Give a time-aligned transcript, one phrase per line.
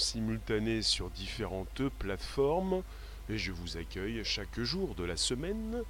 [0.00, 2.82] simultané sur différentes plateformes
[3.28, 5.82] et je vous accueille chaque jour de la semaine,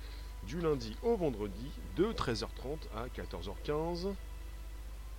[0.47, 4.13] du lundi au vendredi, de 13h30 à 14h15,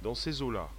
[0.04, 0.70] dans ces eaux-là.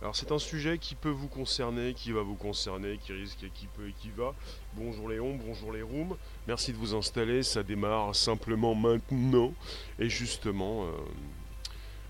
[0.00, 3.50] Alors c'est un sujet qui peut vous concerner, qui va vous concerner, qui risque et
[3.50, 4.32] qui peut et qui va.
[4.74, 6.16] Bonjour Léon, bonjour les rooms.
[6.46, 9.52] Merci de vous installer, ça démarre simplement maintenant.
[9.98, 10.90] Et justement, euh,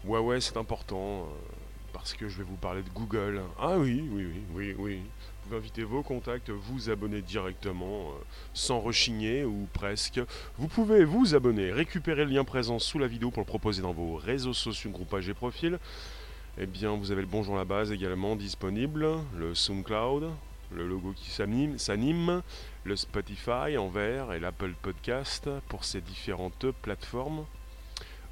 [0.04, 1.22] ouais ouais c'est important.
[1.22, 1.57] Euh,
[2.08, 3.42] parce que je vais vous parler de Google.
[3.60, 4.96] Ah oui, oui, oui, oui, oui.
[4.96, 8.24] Vous pouvez inviter vos contacts, vous abonner directement, euh,
[8.54, 10.18] sans rechigner ou presque.
[10.56, 13.92] Vous pouvez vous abonner, récupérer le lien présent sous la vidéo pour le proposer dans
[13.92, 15.78] vos réseaux sociaux, groupages et profils.
[16.56, 20.30] Eh bien, vous avez le Bonjour la base également disponible, le SoundCloud,
[20.72, 22.42] le logo qui s'anime,
[22.84, 27.44] le Spotify en vert et l'Apple Podcast pour ces différentes plateformes.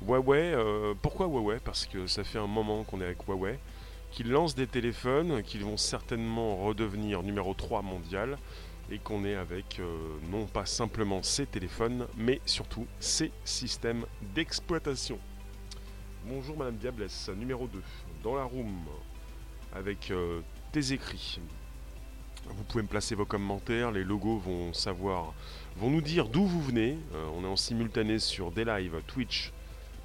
[0.02, 1.58] Huawei, euh, pourquoi Huawei?
[1.58, 3.58] Parce que ça fait un moment qu'on est avec Huawei,
[4.10, 8.36] qu'ils lancent des téléphones qui vont certainement redevenir numéro 3 mondial
[8.90, 15.18] et qu'on est avec euh, non pas simplement ces téléphones, mais surtout ces systèmes d'exploitation.
[16.26, 17.82] Bonjour Madame Diablesse, numéro 2,
[18.22, 18.84] dans la room,
[19.74, 20.40] avec euh,
[20.72, 21.40] tes écrits.
[22.48, 25.32] Vous pouvez me placer vos commentaires, les logos vont savoir,
[25.76, 26.96] vont nous dire d'où vous venez.
[27.34, 29.52] On est en simultané sur des lives Twitch,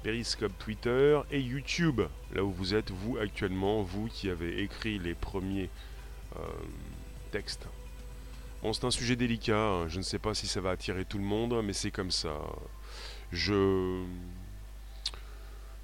[0.02, 2.02] Periscope Twitter et YouTube,
[2.34, 5.70] là où vous êtes, vous actuellement, vous qui avez écrit les premiers
[6.36, 6.42] euh,
[7.30, 7.66] textes.
[8.62, 9.88] Bon, c'est un sujet délicat, hein.
[9.88, 12.36] je ne sais pas si ça va attirer tout le monde, mais c'est comme ça.
[13.32, 14.04] Je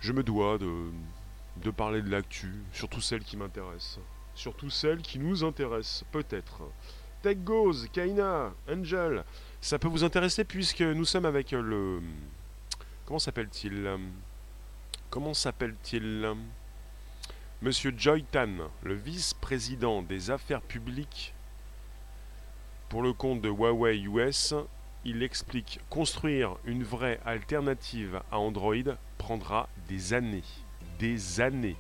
[0.01, 3.99] je me dois de, parler de l'actu, surtout celle qui m'intéresse.
[4.35, 6.63] Surtout celle qui nous intéresse, peut-être.
[7.23, 9.25] Tech Goes, Kaina, Angel,
[9.61, 12.01] ça peut vous intéresser puisque nous sommes avec le.
[13.09, 13.91] Comment s'appelle-t-il
[15.09, 16.31] Comment s'appelle-t-il
[17.63, 21.33] Monsieur Joy Tan, le vice-président des affaires publiques
[22.91, 24.53] pour le compte de Huawei US,
[25.07, 28.75] il explique construire une vraie alternative à Android
[29.17, 30.45] prendra des années.
[30.99, 31.77] Des années.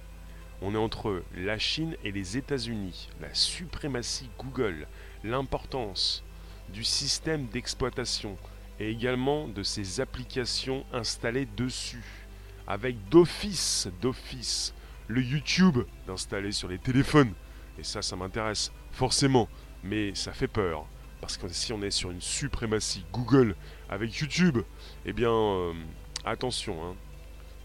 [0.63, 4.87] On est entre la Chine et les États-Unis, la suprématie Google,
[5.25, 6.25] l'importance
[6.71, 8.39] du système d'exploitation
[8.81, 12.27] et également de ses applications installées dessus,
[12.67, 14.75] avec d'office, d'office,
[15.09, 17.33] le YouTube d'installer sur les téléphones.
[17.79, 19.49] Et ça, ça m'intéresse forcément,
[19.83, 20.87] mais ça fait peur.
[21.21, 23.57] Parce que si on est sur une suprématie Google
[23.89, 24.59] avec YouTube,
[25.05, 25.73] eh bien, euh,
[26.25, 26.95] attention, hein,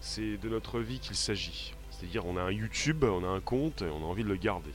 [0.00, 1.74] c'est de notre vie qu'il s'agit.
[1.90, 4.36] C'est-à-dire, on a un YouTube, on a un compte et on a envie de le
[4.36, 4.72] garder.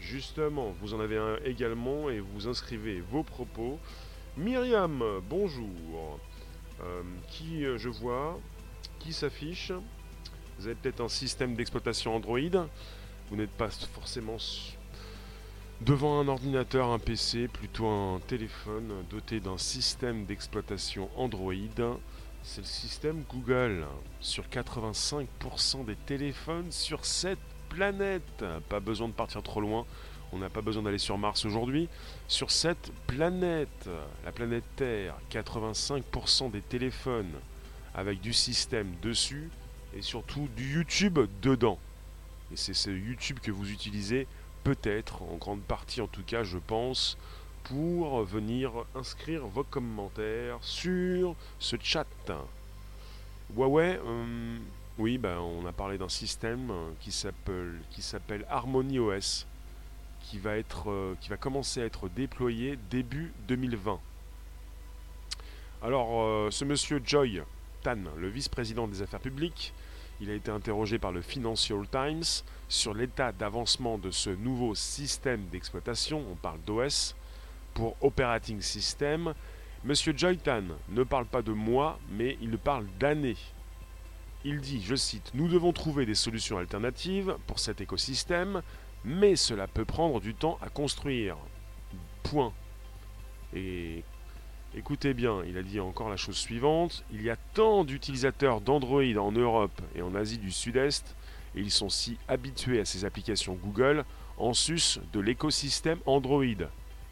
[0.00, 3.78] Justement, vous en avez un également et vous inscrivez vos propos.
[4.36, 6.20] Myriam, bonjour.
[6.82, 8.38] Euh, qui euh, je vois
[9.00, 9.72] Qui s'affiche
[10.58, 12.68] Vous avez peut-être un système d'exploitation Android.
[13.28, 14.36] Vous n'êtes pas forcément
[15.80, 21.98] Devant un ordinateur, un PC, plutôt un téléphone doté d'un système d'exploitation Android,
[22.42, 23.84] c'est le système Google.
[24.20, 27.38] Sur 85% des téléphones sur cette
[27.68, 28.44] planète.
[28.68, 29.86] Pas besoin de partir trop loin.
[30.32, 31.88] On n'a pas besoin d'aller sur Mars aujourd'hui.
[32.28, 33.88] Sur cette planète,
[34.24, 37.32] la planète Terre, 85% des téléphones
[37.94, 39.50] avec du système dessus
[39.94, 41.78] et surtout du YouTube dedans.
[42.52, 44.26] Et c'est ce YouTube que vous utilisez
[44.64, 47.16] peut-être, en grande partie en tout cas, je pense,
[47.64, 52.06] pour venir inscrire vos commentaires sur ce chat.
[53.56, 54.58] Huawei, euh,
[54.98, 59.46] oui, ben, on a parlé d'un système qui s'appelle qui s'appelle Harmony OS,
[60.30, 63.98] qui va être, euh, qui va commencer à être déployé début 2020.
[65.82, 67.42] Alors, euh, ce monsieur Joy
[67.82, 69.74] Tan, le vice-président des affaires publiques,
[70.20, 75.46] il a été interrogé par le Financial Times sur l'état d'avancement de ce nouveau système
[75.46, 77.16] d'exploitation, on parle d'OS,
[77.74, 79.34] pour Operating System.
[79.82, 83.38] Monsieur Joytan ne parle pas de mois, mais il parle d'années.
[84.44, 88.62] Il dit, je cite, Nous devons trouver des solutions alternatives pour cet écosystème,
[89.04, 91.36] mais cela peut prendre du temps à construire.
[92.22, 92.52] Point.
[93.54, 94.04] Et
[94.72, 99.02] Écoutez bien, il a dit encore la chose suivante, il y a tant d'utilisateurs d'Android
[99.18, 101.16] en Europe et en Asie du Sud-Est,
[101.56, 104.04] et ils sont si habitués à ces applications Google,
[104.38, 106.44] en sus de l'écosystème Android.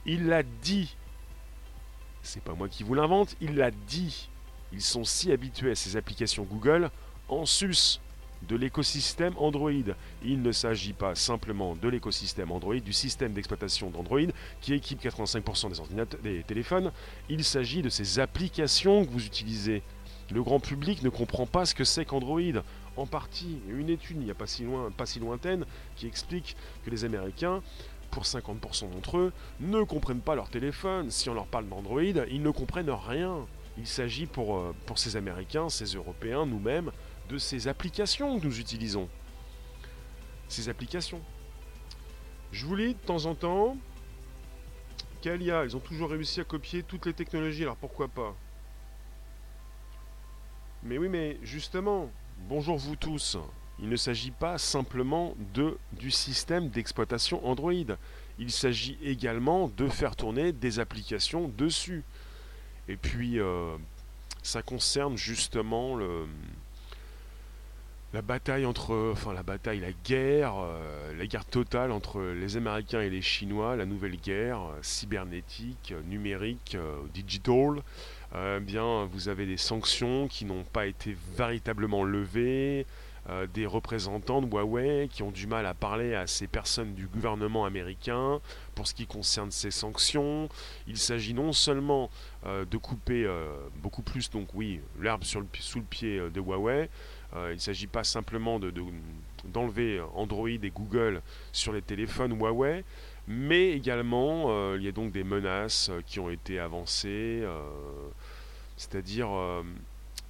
[0.06, 0.96] Il l'a dit.
[2.23, 4.29] C'est pas moi qui vous l'invente, il l'a dit.
[4.73, 6.93] Ils sont si habitués à ces applications Google,
[7.29, 8.00] en sus
[8.43, 9.70] de l'écosystème Android.
[10.23, 14.20] Il ne s'agit pas simplement de l'écosystème Android, du système d'exploitation d'Android
[14.61, 15.88] qui équipe 85%
[16.23, 16.93] des, des téléphones.
[17.29, 19.82] Il s'agit de ces applications que vous utilisez.
[20.31, 22.40] Le grand public ne comprend pas ce que c'est qu'Android.
[22.96, 25.64] En partie, une étude n'y a pas si, loin, si lointaine
[25.96, 27.62] qui explique que les Américains
[28.11, 31.11] pour 50% d'entre eux, ne comprennent pas leur téléphone.
[31.11, 33.46] Si on leur parle d'Android, ils ne comprennent rien.
[33.79, 36.90] Il s'agit pour, euh, pour ces Américains, ces Européens, nous-mêmes,
[37.28, 39.08] de ces applications que nous utilisons.
[40.48, 41.20] Ces applications.
[42.52, 43.76] Je vous lis de temps en temps.
[45.20, 48.34] Kalia, ils ont toujours réussi à copier toutes les technologies, alors pourquoi pas?
[50.82, 52.10] Mais oui, mais justement,
[52.48, 53.36] bonjour vous tous.
[53.80, 57.72] Il ne s'agit pas simplement de, du système d'exploitation Android.
[58.38, 62.04] Il s'agit également de faire tourner des applications dessus.
[62.88, 63.76] Et puis, euh,
[64.42, 66.26] ça concerne justement le,
[68.14, 73.02] la bataille entre, enfin la bataille, la guerre, euh, la guerre totale entre les Américains
[73.02, 76.76] et les Chinois, la nouvelle guerre euh, cybernétique, numérique,
[77.12, 77.82] digital.
[78.62, 82.87] bien, vous avez des sanctions qui n'ont pas été véritablement levées.
[83.31, 87.06] Euh, des représentants de Huawei qui ont du mal à parler à ces personnes du
[87.06, 88.40] gouvernement américain
[88.75, 90.49] pour ce qui concerne ces sanctions.
[90.87, 92.08] Il s'agit non seulement
[92.46, 96.88] euh, de couper euh, beaucoup plus, donc oui, l'herbe sous le pied de Huawei,
[97.34, 98.58] il ne s'agit pas simplement
[99.44, 101.22] d'enlever Android et Google
[101.52, 102.84] sur les téléphones Huawei,
[103.26, 107.44] mais également il y a donc des menaces qui ont été avancées,
[108.76, 109.28] c'est-à-dire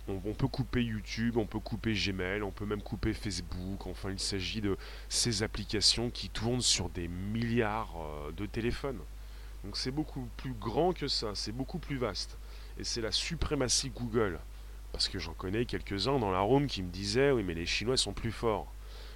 [0.09, 3.87] on, peut couper YouTube, on peut couper Gmail, on peut même couper Facebook.
[3.87, 4.77] Enfin, il s'agit de
[5.09, 8.99] ces applications qui tournent sur des milliards euh, de téléphones.
[9.65, 12.39] Donc c'est beaucoup plus grand que ça, c'est beaucoup plus vaste.
[12.79, 14.39] Et c'est la suprématie Google.
[14.93, 17.97] Parce que j'en connais quelques-uns dans la room qui me disaient Oui, mais les Chinois
[17.97, 18.67] sont plus forts.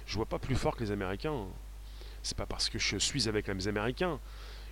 [0.05, 1.45] Je vois pas plus fort que les Américains.
[2.21, 4.19] C'est pas parce que je suis avec les Américains.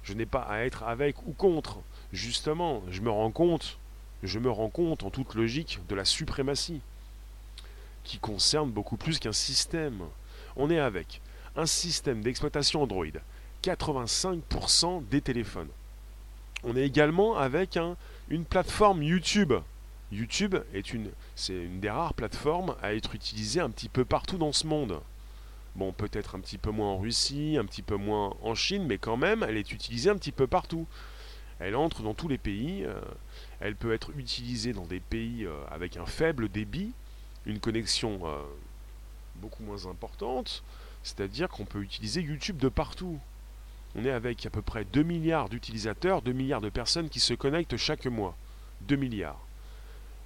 [0.03, 1.79] Je n'ai pas à être avec ou contre.
[2.13, 3.77] Justement, je me rends compte
[4.23, 6.81] je me rends compte en toute logique de la suprématie,
[8.03, 10.01] qui concerne beaucoup plus qu'un système.
[10.55, 11.21] On est avec
[11.55, 13.05] un système d'exploitation Android,
[13.63, 15.69] 85% des téléphones.
[16.63, 17.79] On est également avec
[18.29, 19.53] une plateforme YouTube.
[20.11, 24.37] YouTube est une, c'est une des rares plateformes à être utilisée un petit peu partout
[24.37, 24.99] dans ce monde.
[25.75, 28.97] Bon, peut-être un petit peu moins en Russie, un petit peu moins en Chine, mais
[28.97, 30.85] quand même, elle est utilisée un petit peu partout.
[31.59, 32.83] Elle entre dans tous les pays.
[32.83, 32.99] Euh,
[33.61, 36.91] elle peut être utilisée dans des pays euh, avec un faible débit,
[37.45, 38.41] une connexion euh,
[39.35, 40.63] beaucoup moins importante.
[41.03, 43.17] C'est-à-dire qu'on peut utiliser YouTube de partout.
[43.95, 47.33] On est avec à peu près 2 milliards d'utilisateurs, 2 milliards de personnes qui se
[47.33, 48.35] connectent chaque mois.
[48.81, 49.39] 2 milliards.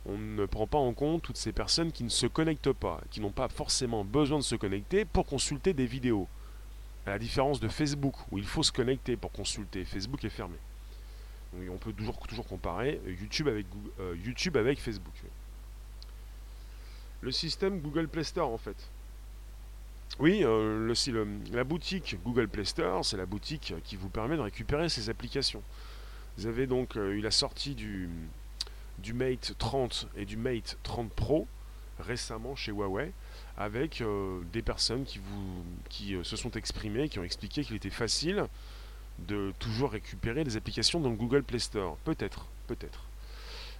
[0.07, 3.21] On ne prend pas en compte toutes ces personnes qui ne se connectent pas, qui
[3.21, 6.27] n'ont pas forcément besoin de se connecter pour consulter des vidéos.
[7.05, 9.85] À la différence de Facebook, où il faut se connecter pour consulter.
[9.85, 10.57] Facebook est fermé
[11.69, 13.65] on peut toujours, comparer YouTube avec,
[13.99, 15.13] euh, YouTube Facebook.
[17.21, 18.75] Le système Google Play Store en fait.
[20.19, 20.93] Oui, euh,
[21.51, 25.63] la boutique Google Play Store, c'est la boutique qui vous permet de récupérer ces applications.
[26.37, 28.09] Vous avez donc euh, eu la sortie du,
[28.99, 31.47] du Mate 30 et du Mate 30 Pro
[31.99, 33.11] récemment chez Huawei
[33.57, 34.03] avec
[34.51, 38.47] des personnes qui, vous, qui se sont exprimées, qui ont expliqué qu'il était facile
[39.19, 41.97] de toujours récupérer des applications dans le Google Play Store.
[42.03, 43.05] Peut-être, peut-être.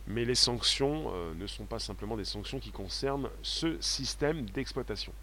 [0.08, 5.14] Mais les sanctions euh, ne sont pas simplement des sanctions qui concernent ce système d'exploitation.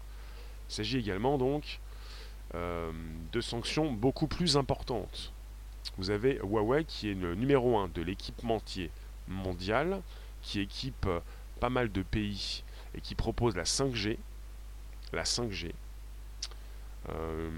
[0.69, 1.79] Il s'agit également donc
[2.55, 2.91] euh,
[3.31, 5.31] de sanctions beaucoup plus importantes.
[5.97, 8.89] Vous avez Huawei qui est le numéro 1 de l'équipementier
[9.27, 10.01] mondial,
[10.41, 11.07] qui équipe
[11.59, 12.63] pas mal de pays
[12.95, 14.17] et qui propose la 5G.
[15.13, 15.71] La 5G.
[17.09, 17.49] Euh,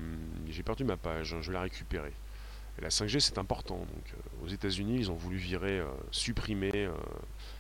[0.50, 2.14] j'ai perdu ma page, hein, je vais la récupérer.
[2.78, 3.78] Et la 5G, c'est important.
[3.78, 6.94] Donc, euh, aux États-Unis, ils ont voulu virer, euh, supprimer, euh,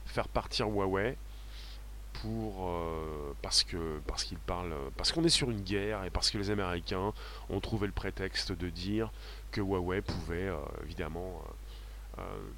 [0.06, 1.18] faire partir Huawei
[2.22, 2.72] pour
[3.42, 6.50] parce que parce qu'ils parlent parce qu'on est sur une guerre et parce que les
[6.50, 7.12] Américains
[7.50, 9.12] ont trouvé le prétexte de dire
[9.52, 10.50] que Huawei pouvait
[10.86, 11.44] évidemment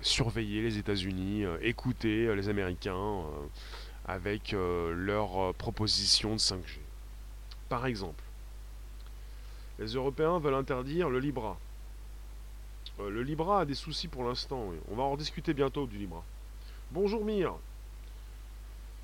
[0.02, 3.24] surveiller les États-Unis, écouter les Américains
[4.06, 6.80] avec leur proposition de 5G.
[7.70, 8.24] Par exemple,
[9.80, 11.58] les Européens veulent interdire le Libra.
[13.00, 14.72] Euh, le Libra a des soucis pour l'instant.
[14.90, 16.24] On va en discuter bientôt du Libra.
[16.92, 17.54] Bonjour Mire.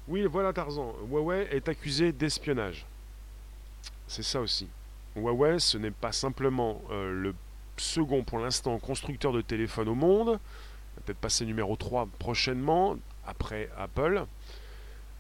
[0.08, 0.96] Oui, voilà Tarzan.
[1.10, 2.86] Huawei est accusé d'espionnage.
[4.08, 4.68] C'est ça aussi.
[5.16, 7.36] Huawei, ce n'est pas simplement euh, le
[7.78, 10.40] second pour l'instant constructeur de téléphone au monde.
[11.06, 14.26] Peut-être passer numéro 3 prochainement, après Apple.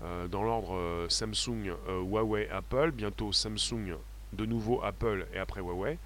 [0.04, 2.92] Euh, dans l'ordre Samsung, Huawei, Apple.
[2.92, 3.96] Bientôt Samsung,
[4.34, 5.98] de nouveau Apple et après Huawei.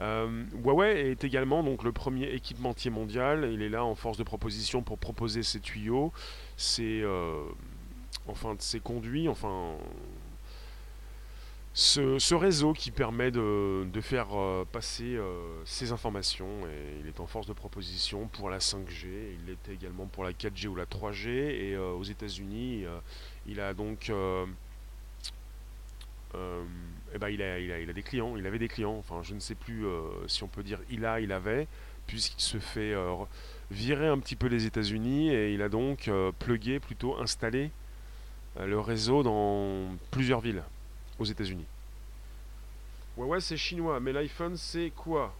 [0.00, 3.48] Euh, Huawei est également donc le premier équipementier mondial.
[3.52, 6.12] Il est là en force de proposition pour proposer ses tuyaux,
[6.56, 7.44] ses, euh,
[8.28, 9.72] enfin, ses conduits, enfin,
[11.76, 16.48] ce, réseau qui permet de, faire euh, passer euh, ces informations.
[16.66, 19.06] Et il est en force de proposition pour la 5G,
[19.38, 22.84] il l'était également pour la 4G ou la 3G et euh, aux États-Unis
[23.46, 24.10] il a donc
[27.14, 29.84] eh ben, il, a, des clients, il avait des clients, enfin je ne sais plus
[30.26, 31.66] si on peut dire il a, il avait,
[32.06, 32.94] puisqu'il se fait
[33.70, 35.30] virer un petit peu les États-Unis.
[35.30, 37.70] Et il a donc plugué, plutôt installé
[38.58, 40.62] le réseau dans plusieurs villes
[41.18, 41.66] aux États-Unis.
[43.16, 45.34] Huawei c'est chinois, mais l'iPhone c'est quoi?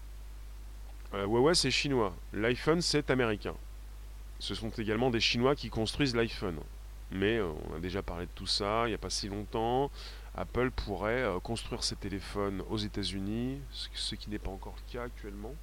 [1.14, 3.54] Euh, Huawei c'est chinois, l'iPhone c'est américain.
[4.38, 6.58] Ce sont également des Chinois qui construisent l'iPhone.
[7.10, 9.90] Mais euh, on a déjà parlé de tout ça il n'y a pas si longtemps.
[10.34, 15.04] Apple pourrait euh, construire ses téléphones aux États-Unis, ce qui n'est pas encore le cas
[15.04, 15.54] actuellement.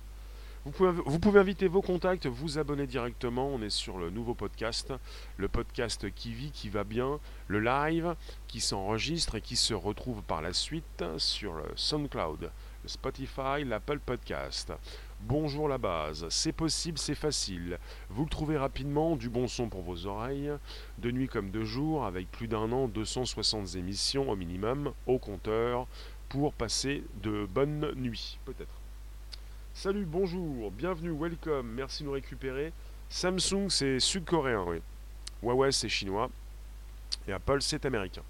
[0.65, 0.71] Vous
[1.19, 3.47] pouvez, inviter vos contacts, vous abonner directement.
[3.47, 4.93] On est sur le nouveau podcast,
[5.35, 8.15] le podcast qui vit, qui va bien, le live
[8.47, 12.49] qui s'enregistre et qui se retrouve par la suite sur le SoundCloud,
[12.83, 14.71] le Spotify, l'Apple Podcast.
[15.19, 17.77] Bonjour la base, c'est possible, c'est facile.
[18.09, 20.53] Vous le trouvez rapidement, du bon son pour vos oreilles,
[20.97, 25.87] de nuit comme de jour, avec plus d'un an, 260 émissions au minimum, au compteur,
[26.29, 28.82] pour passer de bonnes nuits, peut-être.
[29.75, 32.71] Salut, bonjour, bienvenue, welcome, merci de nous récupérer.
[33.09, 34.77] Samsung, c'est sud-coréen, oui.
[35.41, 36.29] Huawei, c'est chinois.
[37.27, 38.21] Et Apple, c'est américain.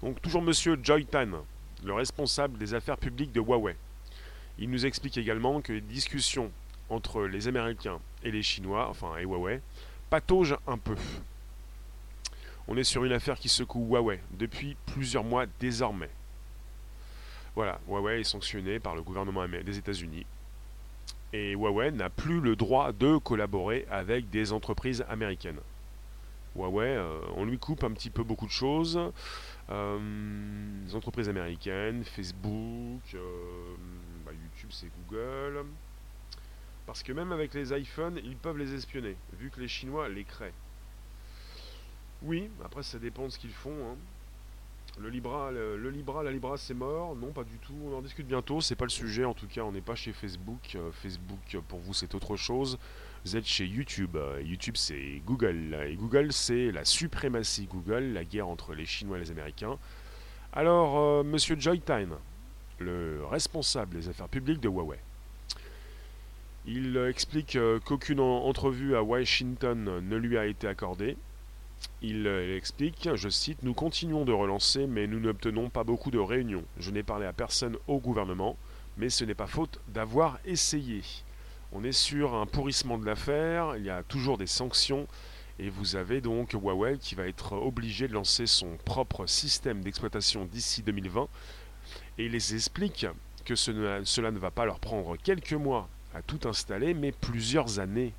[0.00, 1.44] Donc, toujours monsieur Joy Tan,
[1.84, 3.76] le responsable des affaires publiques de Huawei.
[4.58, 6.50] Il nous explique également que les discussions
[6.88, 9.60] entre les Américains et les Chinois, enfin et Huawei,
[10.08, 10.96] pataugent un peu.
[12.68, 16.10] On est sur une affaire qui secoue Huawei depuis plusieurs mois désormais.
[17.56, 20.24] Voilà, Huawei est sanctionné par le gouvernement des États-Unis
[21.36, 25.60] et Huawei n'a plus le droit de collaborer avec des entreprises américaines.
[26.54, 28.98] Huawei, euh, on lui coupe un petit peu beaucoup de choses.
[29.68, 29.98] Euh,
[30.86, 33.74] les entreprises américaines, Facebook, euh,
[34.24, 35.66] bah, YouTube c'est Google.
[36.86, 40.24] Parce que même avec les iPhones, ils peuvent les espionner, vu que les Chinois les
[40.24, 40.54] créent.
[42.22, 43.92] Oui, après ça dépend de ce qu'ils font.
[43.92, 43.96] Hein.
[44.98, 47.74] Le Libra, le, Libra, la Libra, c'est mort Non, pas du tout.
[47.84, 48.62] On en discute bientôt.
[48.62, 49.26] C'est pas le sujet.
[49.26, 50.74] En tout cas, on n'est pas chez Facebook.
[50.74, 52.78] Euh, Facebook, pour vous, c'est autre chose.
[53.24, 54.16] Vous êtes chez YouTube.
[54.16, 55.76] Euh, YouTube, c'est Google.
[55.86, 59.76] Et Google, c'est la suprématie Google, la guerre entre les Chinois et les Américains.
[60.54, 62.14] Alors, euh, Monsieur Joy Tyne,
[62.78, 64.98] le responsable des affaires publiques de Huawei,
[66.64, 71.16] il explique qu'aucune entrevue à Washington ne lui a été accordée
[72.02, 76.64] il explique, je cite, Nous continuons de relancer, mais nous n'obtenons pas beaucoup de réunions.
[76.78, 78.56] Je n'ai parlé à personne au gouvernement,
[78.96, 81.02] mais ce n'est pas faute d'avoir essayé.
[81.72, 85.06] On est sur un pourrissement de l'affaire, il y a toujours des sanctions,
[85.58, 90.44] et vous avez donc Huawei qui va être obligé de lancer son propre système d'exploitation
[90.44, 91.28] d'ici 2020,
[92.18, 93.06] et il les explique
[93.44, 98.12] que cela ne va pas leur prendre quelques mois à tout installer, mais plusieurs années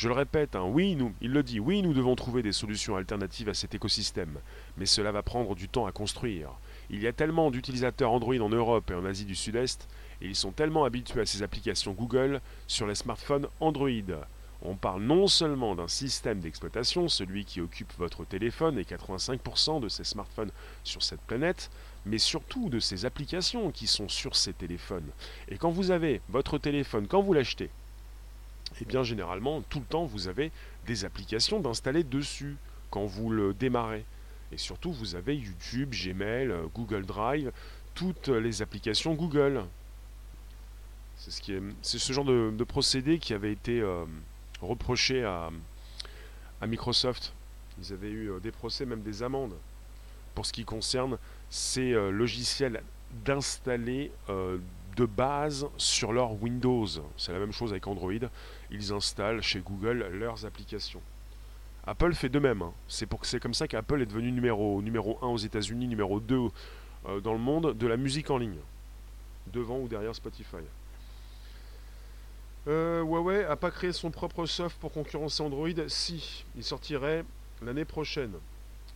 [0.00, 2.96] je le répète, hein, oui, nous, il le dit, oui, nous devons trouver des solutions
[2.96, 4.38] alternatives à cet écosystème,
[4.78, 6.52] mais cela va prendre du temps à construire.
[6.88, 9.88] Il y a tellement d'utilisateurs Android en Europe et en Asie du Sud-Est,
[10.22, 13.90] et ils sont tellement habitués à ces applications Google sur les smartphones Android.
[14.62, 19.90] On parle non seulement d'un système d'exploitation, celui qui occupe votre téléphone et 85% de
[19.90, 20.52] ces smartphones
[20.82, 21.70] sur cette planète,
[22.06, 25.10] mais surtout de ces applications qui sont sur ces téléphones.
[25.48, 27.68] Et quand vous avez votre téléphone, quand vous l'achetez,
[28.80, 30.50] et eh bien généralement, tout le temps, vous avez
[30.86, 32.56] des applications d'installer dessus
[32.88, 34.06] quand vous le démarrez.
[34.52, 37.52] Et surtout, vous avez YouTube, Gmail, euh, Google Drive,
[37.94, 39.64] toutes les applications Google.
[41.18, 41.30] C'est
[41.82, 44.06] ce, genre de, procédé qui avait été euh,
[44.62, 45.50] reproché à,
[46.62, 47.34] à, Microsoft.
[47.82, 49.54] Ils avaient eu euh, des procès, même des amendes,
[50.34, 51.18] pour ce qui concerne
[51.50, 52.82] ces logiciels
[53.26, 56.86] d'installer de base sur leur Windows.
[57.16, 58.12] C'est la même chose avec Android.
[58.70, 61.02] Ils installent chez Google leurs applications.
[61.86, 62.62] Apple fait de même.
[62.62, 62.72] Hein.
[62.88, 66.48] C'est pour c'est comme ça qu'Apple est devenu numéro, numéro 1 aux États-Unis, numéro 2
[67.06, 68.58] euh, dans le monde de la musique en ligne.
[69.46, 70.58] Devant ou derrière Spotify.
[72.68, 75.68] Euh, Huawei a pas créé son propre soft pour concurrencer Android?
[75.88, 77.24] Si, il sortirait
[77.62, 78.34] l'année prochaine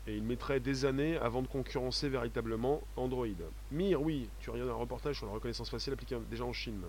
[0.06, 3.26] et il mettrait des années avant de concurrencer véritablement Android.
[3.72, 6.82] Mir, oui, tu regardes un reportage sur la reconnaissance faciale appliquée déjà en Chine.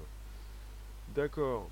[1.15, 1.69] D'accord.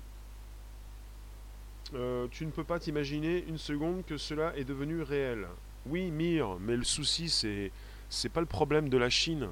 [1.92, 5.46] Euh, tu ne peux pas t'imaginer une seconde que cela est devenu réel.
[5.86, 7.70] Oui, Mir, mais le souci, c'est
[8.08, 9.48] c'est pas le problème de la Chine.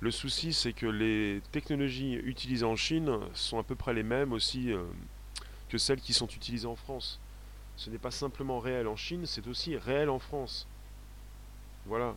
[0.00, 4.32] Le souci, c'est que les technologies utilisées en Chine sont à peu près les mêmes
[4.32, 4.82] aussi euh,
[5.68, 7.20] que celles qui sont utilisées en France.
[7.76, 10.66] Ce n'est pas simplement réel en Chine, c'est aussi réel en France.
[11.86, 12.16] Voilà.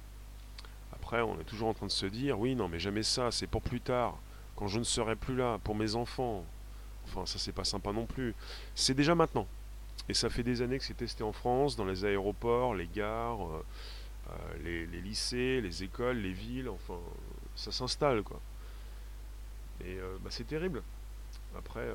[0.93, 3.47] Après, on est toujours en train de se dire, oui, non, mais jamais ça, c'est
[3.47, 4.17] pour plus tard,
[4.55, 6.45] quand je ne serai plus là, pour mes enfants.
[7.05, 8.33] Enfin, ça, c'est pas sympa non plus.
[8.75, 9.47] C'est déjà maintenant.
[10.09, 13.45] Et ça fait des années que c'est testé en France, dans les aéroports, les gares,
[13.47, 13.65] euh,
[14.29, 16.99] euh, les, lycées, les écoles, les villes, enfin,
[17.55, 18.39] ça s'installe, quoi.
[19.81, 20.83] Et euh, bah, c'est terrible.
[21.57, 21.87] Après,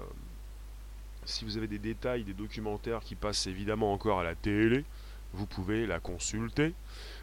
[1.25, 4.85] si vous avez des détails, des documentaires qui passent évidemment encore à la télé,
[5.33, 6.73] vous pouvez la consulter.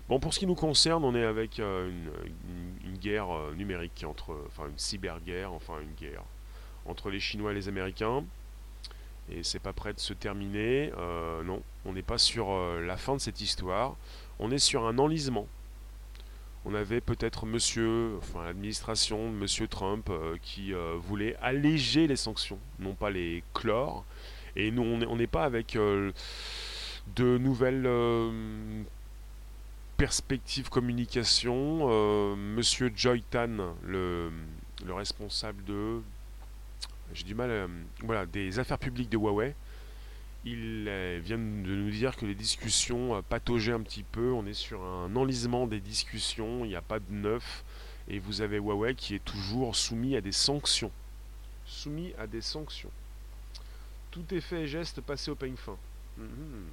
[0.10, 4.78] Bon, pour ce qui nous concerne, on est avec une, guerre numérique entre, enfin une
[4.78, 6.24] cyberguerre, enfin une guerre
[6.86, 8.24] entre les Chinois et les Américains
[9.32, 10.92] et c'est pas prêt de se terminer.
[10.98, 13.96] Euh, non, on n'est pas sur euh, la fin de cette histoire.
[14.40, 15.48] On est sur un enlisement.
[16.66, 22.60] On avait peut-être monsieur, enfin l'administration de monsieur Trump euh, qui voulait alléger les sanctions,
[22.80, 24.04] non pas les clore.
[24.56, 25.78] Et nous, on n'est pas avec
[27.16, 27.90] de nouvelles
[29.98, 32.36] perspectives communication.
[32.36, 34.32] monsieur Joy Tan, le,
[34.86, 36.02] le responsable de
[37.14, 37.68] j'ai du mal, euh,
[38.00, 39.56] voilà, des affaires publiques de Huawei.
[40.44, 44.32] Il euh, vient de nous dire que les discussions euh, pataugeaient un petit peu.
[44.32, 46.66] On est sur un enlisement des discussions.
[46.66, 47.64] Il n'y a pas de neuf.
[48.08, 50.92] Et vous avez Huawei qui est toujours soumis à des sanctions.
[51.66, 52.92] Soumis à des sanctions.
[54.12, 55.78] Tout fait et geste passé au peigne fin.
[56.18, 56.68] Mhm.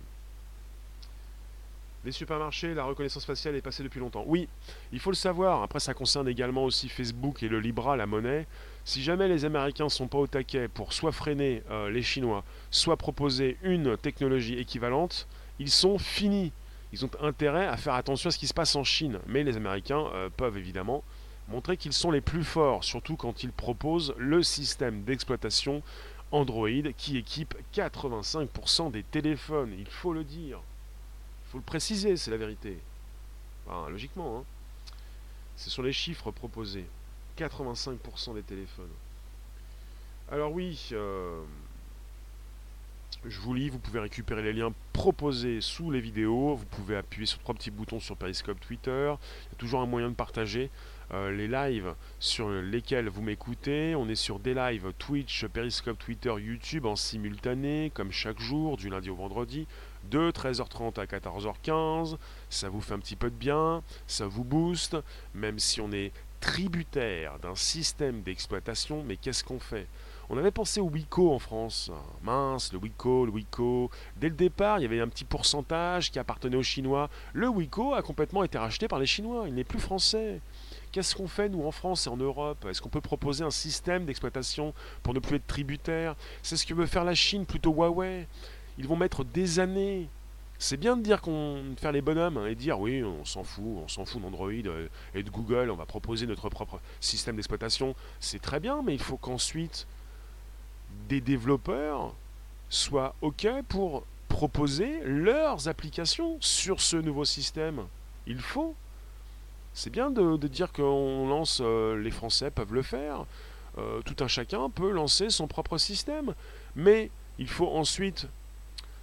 [2.05, 4.25] Les supermarchés, la reconnaissance faciale est passée depuis longtemps.
[4.27, 4.49] Oui,
[4.93, 5.62] il faut le savoir.
[5.62, 8.49] Après, ça concerne également aussi Facebook et le Libra, la monnaie.
[8.85, 12.97] Si jamais les Américains sont pas au taquet pour soit freiner euh, les Chinois, soit
[12.97, 15.29] proposer une technologie équivalente,
[15.61, 16.51] ils sont finis.
[16.93, 19.21] Ils ont intérêt à faire attention à ce qui se passe en Chine.
[19.29, 21.05] Mais les Américains euh, peuvent évidemment
[21.47, 25.83] montrer qu'ils sont les plus forts, surtout quand ils proposent le système d'exploitation
[26.33, 29.73] Android qui équipe 85% des téléphones.
[29.79, 30.62] Il faut le dire
[31.53, 32.79] faut le préciser, c'est la vérité.
[33.91, 34.45] logiquement, hein.
[35.57, 36.87] ce sont les chiffres proposés.
[37.37, 38.88] 85% des téléphones.
[40.31, 41.43] Alors oui, euh,
[43.27, 47.27] je vous lis, vous pouvez récupérer les liens proposés sous les vidéos, vous pouvez appuyer
[47.27, 50.71] sur trois petits boutons sur Periscope Twitter, il y a toujours un moyen de partager.
[51.12, 53.95] Euh, les lives sur lesquels vous m'écoutez.
[53.95, 58.88] On est sur des lives Twitch, Periscope, Twitter, YouTube en simultané, comme chaque jour, du
[58.88, 59.67] lundi au vendredi,
[60.11, 62.17] de 13h30 à 14h15.
[62.51, 64.97] Ça vous fait un petit peu de bien, ça vous booste,
[65.35, 69.87] même si on est tributaire d'un système d'exploitation, mais qu'est-ce qu'on fait?
[70.29, 71.91] On avait pensé au Wico en France.
[72.23, 73.91] Mince, le Wico, le Wico.
[74.17, 77.11] Dès le départ, il y avait un petit pourcentage qui appartenait aux Chinois.
[77.35, 79.45] Le Wico a complètement été racheté par les Chinois.
[79.47, 80.41] Il n'est plus français.
[80.91, 82.65] Qu'est-ce qu'on fait, nous, en France et en Europe?
[82.67, 86.17] Est-ce qu'on peut proposer un système d'exploitation pour ne plus être tributaire?
[86.43, 88.27] C'est ce que veut faire la Chine, plutôt Huawei.
[88.83, 90.09] Ils vont mettre des années.
[90.59, 93.64] C'est bien de dire qu'on faire les bonhommes hein, et dire oui, on s'en fout,
[93.64, 97.95] on s'en fout d'Android euh, et de Google, on va proposer notre propre système d'exploitation.
[98.18, 99.87] C'est très bien, mais il faut qu'ensuite
[101.09, 102.12] des développeurs
[102.71, 107.83] soient OK pour proposer leurs applications sur ce nouveau système.
[108.27, 108.75] Il faut.
[109.75, 113.27] C'est bien de, dire qu'on lance, euh, les Français peuvent le faire,
[113.79, 116.35] euh, tout un chacun peut lancer son propre système,
[116.75, 118.27] mais il faut ensuite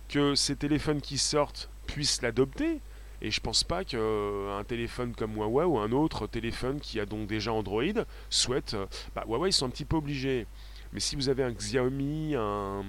[0.10, 2.80] que ces téléphones qui sortent puissent l'adopter.
[3.22, 7.28] Et je pense pas qu'un téléphone comme Huawei ou un autre téléphone qui a donc
[7.28, 7.84] déjà Android
[8.30, 8.74] souhaite.
[8.74, 10.48] Euh, bah, Huawei, ils sont un petit peu obligés.
[10.93, 12.84] Mais si vous avez un Xiaomi, un,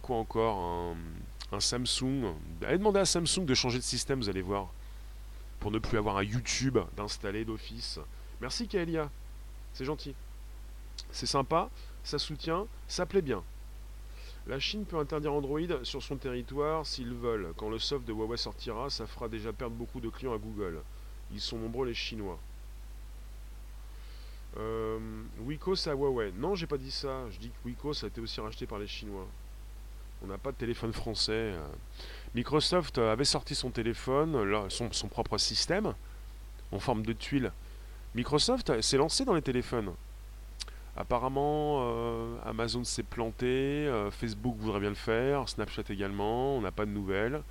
[0.00, 0.94] quoi encore,
[1.52, 2.34] un Samsung,
[2.66, 4.70] allez demander à Samsung de changer de système, vous allez voir
[5.60, 8.00] pour ne plus avoir un YouTube d'installer d'office.
[8.40, 9.08] Merci Kaelia,
[9.72, 10.14] c'est gentil.
[11.12, 11.70] C'est sympa,
[12.02, 13.44] ça soutient, ça plaît bien.
[14.46, 17.52] La Chine peut interdire Android sur son territoire s'ils veulent.
[17.56, 20.80] Quand le soft de Huawei sortira, ça fera déjà perdre beaucoup de clients à Google.
[21.32, 22.38] Ils sont nombreux les Chinois.
[24.58, 24.98] Euh,
[25.40, 26.32] Wiko, c'est à Huawei.
[26.36, 27.30] Non, j'ai pas dit ça.
[27.30, 29.26] Je dis que Wiko, ça a été aussi racheté par les Chinois.
[30.24, 31.32] On n'a pas de téléphone français.
[31.32, 31.68] Euh.
[32.34, 35.94] Microsoft avait sorti son téléphone, son, propre système,
[36.70, 37.52] en forme de tuile.
[38.14, 39.92] Microsoft s'est lancé dans les téléphones.
[40.96, 46.72] Apparemment, euh, Amazon s'est planté, euh, Facebook voudrait bien le faire, Snapchat également, on n'a
[46.72, 47.42] pas de nouvelles.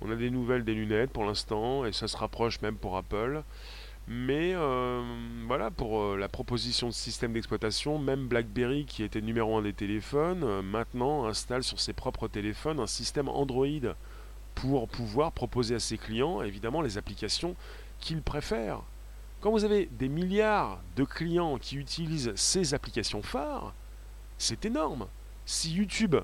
[0.00, 3.42] On a des nouvelles des lunettes pour l'instant, et ça se rapproche même pour Apple.
[4.08, 5.02] Mais euh,
[5.46, 10.60] voilà, pour la proposition de système d'exploitation, même BlackBerry, qui était numéro un des téléphones,
[10.62, 13.94] maintenant installe sur ses propres téléphones un système Android
[14.56, 17.54] pour pouvoir proposer à ses clients, évidemment, les applications
[18.00, 18.82] qu'ils préfèrent.
[19.44, 23.74] Quand vous avez des milliards de clients qui utilisent ces applications phares,
[24.38, 25.06] c'est énorme.
[25.44, 26.16] Si YouTube,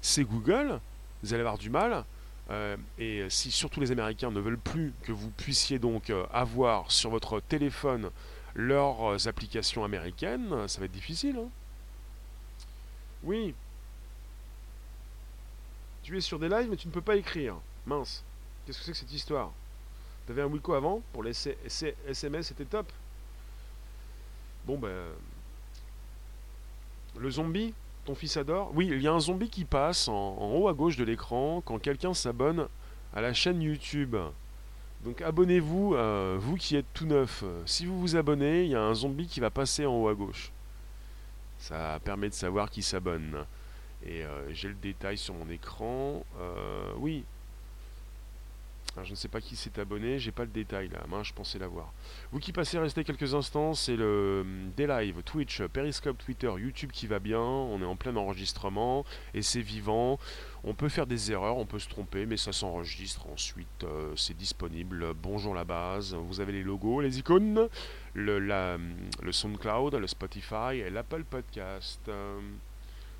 [0.00, 0.78] c'est Google,
[1.20, 2.04] vous allez avoir du mal
[2.50, 6.90] Euh, et si surtout les Américains ne veulent plus que vous puissiez donc euh, avoir
[6.90, 8.10] sur votre téléphone
[8.54, 11.36] leurs applications américaines, ça va être difficile.
[11.38, 11.48] Hein.
[13.24, 13.54] oui.
[16.04, 17.56] Tu es sur des lives mais tu ne peux pas écrire.
[17.86, 18.24] Mince.
[18.64, 19.52] Qu'est-ce que c'est que cette histoire?
[20.30, 22.86] T'avais un Wiko avant Pour les SMS c'était top.
[24.64, 25.06] Bon ben...
[27.18, 30.68] Le zombie ton fils adore Oui, il y a un zombie qui passe en, haut
[30.68, 32.68] à gauche de l'écran quand quelqu'un s'abonne
[33.12, 34.14] à la chaîne YouTube.
[35.02, 37.42] Donc abonnez-vous, euh, vous qui êtes tout neuf.
[37.66, 40.14] Si vous vous abonnez, il y a un zombie qui va passer en haut à
[40.14, 40.52] gauche.
[41.58, 43.44] Ça permet de savoir qui s'abonne.
[44.06, 46.24] Et euh, j'ai le détail sur mon écran.
[46.38, 47.24] Euh, oui,
[49.04, 51.92] je ne sais pas qui s'est abonné, j'ai pas le détail là, je pensais l'avoir.
[52.32, 56.90] Vous qui passez rester quelques instants, c'est le hum, des live, Twitch, Periscope, Twitter, YouTube
[56.92, 60.18] qui va bien, on est en plein enregistrement et c'est vivant.
[60.62, 64.36] On peut faire des erreurs, on peut se tromper, mais ça s'enregistre ensuite, euh, c'est
[64.36, 65.14] disponible.
[65.14, 67.68] Bonjour la base, vous avez les logos, les icônes,
[68.14, 72.00] le, la, hum, le SoundCloud, le Spotify et l'Apple Podcast.
[72.08, 72.58] Hum,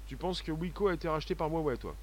[0.06, 1.94] tu penses que Wiko a été racheté par Huawei toi?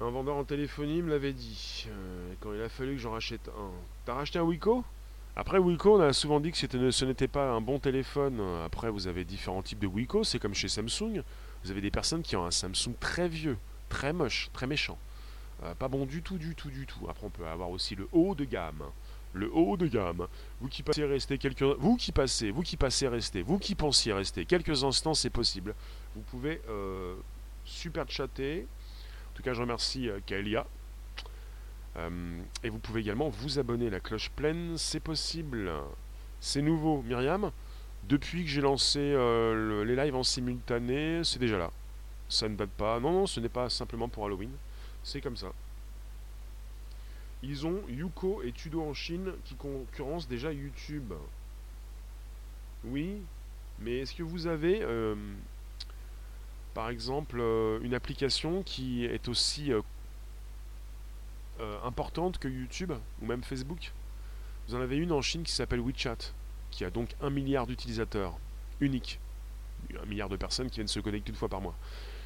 [0.00, 1.86] Un vendeur en téléphonie me l'avait dit.
[1.88, 3.70] Euh, quand il a fallu que j'en rachète un.
[4.04, 4.82] T'as racheté un Wiko
[5.36, 8.40] Après, Wiko, on a souvent dit que ce n'était pas un bon téléphone.
[8.64, 10.24] Après, vous avez différents types de Wiko.
[10.24, 11.22] C'est comme chez Samsung.
[11.64, 13.58] Vous avez des personnes qui ont un Samsung très vieux,
[13.88, 14.98] très moche, très méchant.
[15.62, 17.06] Euh, pas bon du tout, du tout, du tout.
[17.08, 18.82] Après, on peut avoir aussi le haut de gamme.
[19.34, 20.26] Le haut de gamme.
[20.60, 21.62] Vous qui passez rester quelques...
[21.62, 25.74] Vous qui passez, vous qui passez rester, vous qui pensiez rester quelques instants, c'est possible.
[26.16, 27.14] Vous pouvez euh,
[27.64, 28.66] super chatter,
[29.40, 30.66] tout cas, je remercie euh, Kaelia.
[31.96, 35.72] Euh, et vous pouvez également vous abonner à la cloche pleine, c'est possible.
[36.40, 37.50] C'est nouveau, Myriam.
[38.04, 41.70] Depuis que j'ai lancé euh, les lives en simultané, c'est déjà là.
[42.28, 43.00] Ça ne date pas.
[43.00, 44.50] Non, non, ce n'est pas simplement pour Halloween.
[45.02, 45.52] C'est comme ça.
[47.42, 51.14] Ils ont Yuko et Tudo en Chine qui concurrencent déjà YouTube.
[52.84, 53.22] Oui,
[53.78, 54.84] mais est-ce que vous avez
[56.74, 59.80] par exemple, euh, une application qui est aussi euh,
[61.60, 63.92] euh, importante que YouTube ou même Facebook.
[64.68, 66.32] Vous en avez une en Chine qui s'appelle WeChat,
[66.70, 68.38] qui a donc un milliard d'utilisateurs
[68.80, 69.18] uniques.
[70.00, 71.74] Un milliard de personnes qui viennent se connecter une fois par mois.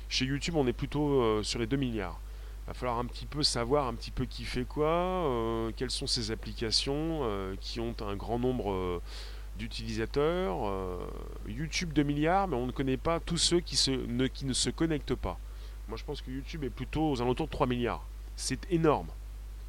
[0.09, 2.20] Chez YouTube, on est plutôt sur les 2 milliards.
[2.64, 6.07] Il va falloir un petit peu savoir un petit peu qui fait quoi, quelles sont
[6.07, 7.22] ces applications
[7.61, 9.00] qui ont un grand nombre
[9.56, 10.98] d'utilisateurs, euh,
[11.46, 14.52] YouTube 2 milliards, mais on ne connaît pas tous ceux qui, se, ne, qui ne
[14.52, 15.38] se connectent pas.
[15.88, 18.04] Moi je pense que YouTube est plutôt aux alentours de 3 milliards.
[18.36, 19.08] C'est énorme,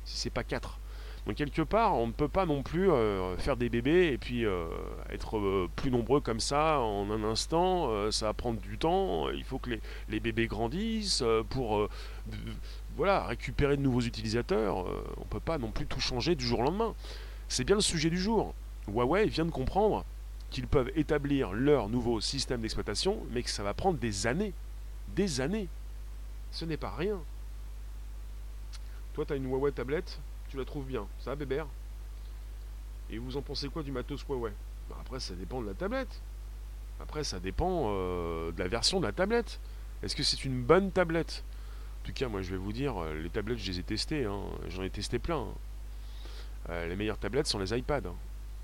[0.03, 0.79] si c'est pas 4.
[1.27, 4.45] Donc quelque part, on ne peut pas non plus euh, faire des bébés et puis
[4.45, 4.65] euh,
[5.09, 8.11] être plus nombreux comme ça en un instant.
[8.11, 9.29] ça va prendre du temps.
[9.31, 11.89] Il faut que les, les bébés grandissent pour
[12.95, 14.77] voilà, récupérer de nouveaux utilisateurs.
[14.77, 16.93] on ne peut pas non plus tout changer du jour au lendemain.
[17.47, 18.53] C'est bien le sujet du jour.
[18.87, 20.05] Huawei vient de comprendre
[20.49, 24.53] qu'ils peuvent établir leur nouveau système d'exploitation, mais que ça va prendre des années.
[25.15, 25.67] Des années.
[26.51, 27.19] Ce n'est pas rien.
[29.13, 30.19] Toi, tu as une Huawei tablette,
[30.49, 31.07] tu la trouves bien.
[31.19, 31.67] Ça bébert?
[33.09, 34.51] Et vous en pensez quoi du matos Huawei?
[34.89, 36.21] Bah, Après, ça dépend de la tablette.
[36.99, 39.59] Après, ça dépend euh, de la version de la tablette.
[40.03, 41.43] Est-ce que c'est une bonne tablette?
[42.01, 44.25] En tout cas, moi, je vais vous dire, euh, les tablettes, je les ai testées.
[44.25, 44.43] Hein.
[44.69, 45.39] J'en ai testé plein.
[45.39, 45.53] Hein.
[46.69, 48.07] Euh, les meilleures tablettes sont les iPads.
[48.07, 48.15] Hein.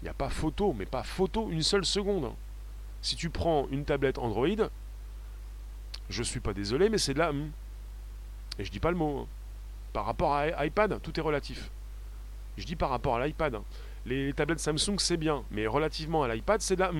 [0.01, 2.25] Il n'y a pas photo, mais pas photo une seule seconde.
[2.25, 2.35] Hein.
[3.01, 4.47] Si tu prends une tablette Android,
[6.09, 7.31] je suis pas désolé, mais c'est de la
[8.59, 9.19] Et je dis pas le mot.
[9.19, 9.27] Hein.
[9.93, 11.69] Par rapport à iPad, tout est relatif.
[12.57, 13.55] Je dis par rapport à l'iPad.
[13.55, 13.63] Hein.
[14.05, 16.91] Les, tablettes Samsung, c'est bien, mais relativement à l'iPad, c'est de la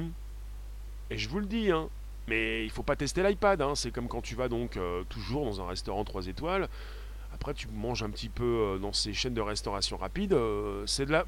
[1.10, 1.90] Et je vous le dis, hein.
[2.28, 3.64] Mais il faut pas tester l'iPad.
[3.76, 6.70] C'est comme quand tu vas donc euh, toujours dans un restaurant 3 étoiles.
[7.34, 10.34] Après, tu manges un petit peu euh, dans ces chaînes de restauration rapide.
[10.34, 11.26] Euh, c'est de la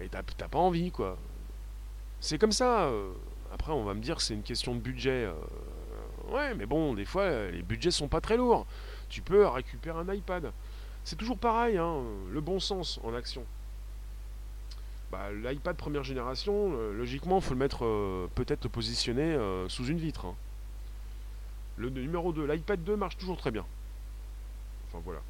[0.00, 1.18] et t'as pas envie, quoi.
[2.20, 2.84] C'est comme ça.
[2.84, 3.12] Euh.
[3.52, 5.24] Après, on va me dire que c'est une question de budget.
[5.24, 5.34] Euh.
[6.30, 8.66] Ouais, mais bon, des fois, les budgets sont pas très lourds.
[9.08, 10.52] Tu peux récupérer un iPad.
[11.04, 13.44] C'est toujours pareil, hein, le bon sens en action.
[15.10, 19.36] Bah, L'iPad première génération, euh, logiquement, faut le mettre, peut-être positionné
[19.68, 20.26] sous une vitre.
[20.26, 20.36] Hein.
[21.76, 23.64] Le numéro 2, l'iPad 2 marche toujours très bien.
[24.88, 25.20] Enfin voilà.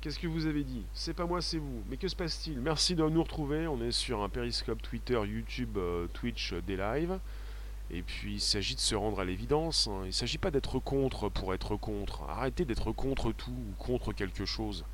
[0.00, 0.84] Qu'est-ce que vous avez dit?
[0.94, 1.82] C'est pas moi, c'est vous.
[1.90, 2.60] Mais que se passe-t-il?
[2.60, 3.66] Merci de nous retrouver.
[3.66, 7.18] On est sur un périscope Twitter, YouTube, euh, Twitch, euh, des lives.
[7.90, 9.88] Et puis il s'agit de se rendre à l'évidence.
[9.88, 10.02] Hein.
[10.04, 12.22] Il ne s'agit pas d'être contre pour être contre.
[12.28, 14.84] Arrêtez d'être contre tout ou contre quelque chose.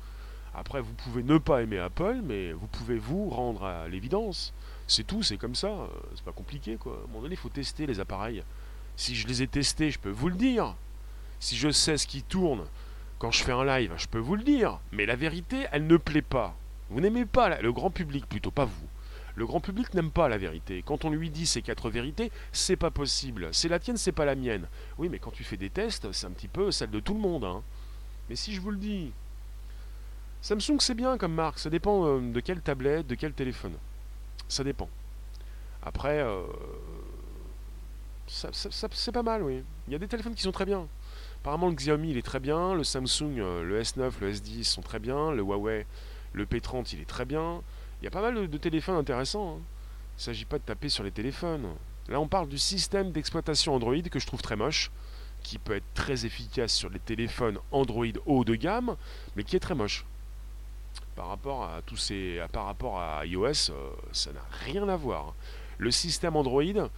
[0.55, 4.55] Après, vous pouvez ne pas aimer Apple, mais vous pouvez vous rendre à l'évidence.
[4.87, 5.67] C'est tout, c'est comme ça.
[5.67, 6.93] Euh, c'est pas compliqué quoi.
[6.93, 8.41] À un moment donné, il faut tester les appareils.
[8.95, 10.73] Si je les ai testés, je peux vous le dire.
[11.39, 12.65] Si je sais ce qui tourne
[13.19, 15.97] quand je fais un live, je peux vous le dire, mais la vérité, elle ne
[15.97, 16.55] plaît pas.
[16.89, 18.87] Vous n'aimez pas le grand public, plutôt pas vous.
[19.35, 20.81] Le grand public n'aime pas la vérité.
[20.85, 23.49] Quand on lui dit ces quatre vérités, c'est pas possible.
[23.51, 24.67] C'est la tienne, c'est pas la mienne.
[24.97, 27.19] Oui, mais quand tu fais des tests, c'est un petit peu celle de tout le
[27.19, 27.43] monde.
[27.43, 27.61] Hein.
[28.29, 29.11] Mais si je vous le dis,
[30.41, 33.73] Samsung c'est bien comme marque, ça dépend euh, de quelle tablette, de quel téléphone.
[34.47, 34.89] Ça dépend.
[35.83, 36.43] Après, euh,
[38.27, 39.63] c'est pas mal, oui.
[39.87, 40.87] Il y a des téléphones qui sont très bien.
[41.45, 42.73] Apparemment, le Xiaomi, il est très bien.
[42.73, 45.29] Le Samsung, euh, le S9, le S10 sont très bien.
[45.29, 45.85] Le Huawei,
[46.33, 47.61] le P30, il est très bien.
[48.01, 49.57] Il y a pas mal de, téléphones intéressants.
[49.57, 49.59] Hein.
[49.59, 51.67] Il ne s'agit pas de taper sur les téléphones.
[52.07, 54.89] Là, on parle du système d'exploitation Android que je trouve très moche,
[55.43, 58.95] qui peut être très efficace sur les téléphones Android haut de gamme,
[59.35, 60.03] mais qui est très moche.
[61.15, 65.35] Par rapport à tous ces, par rapport à iOS, euh, ça n'a rien à voir.
[65.77, 66.89] Le système Android,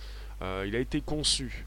[0.42, 1.66] euh, il a été conçu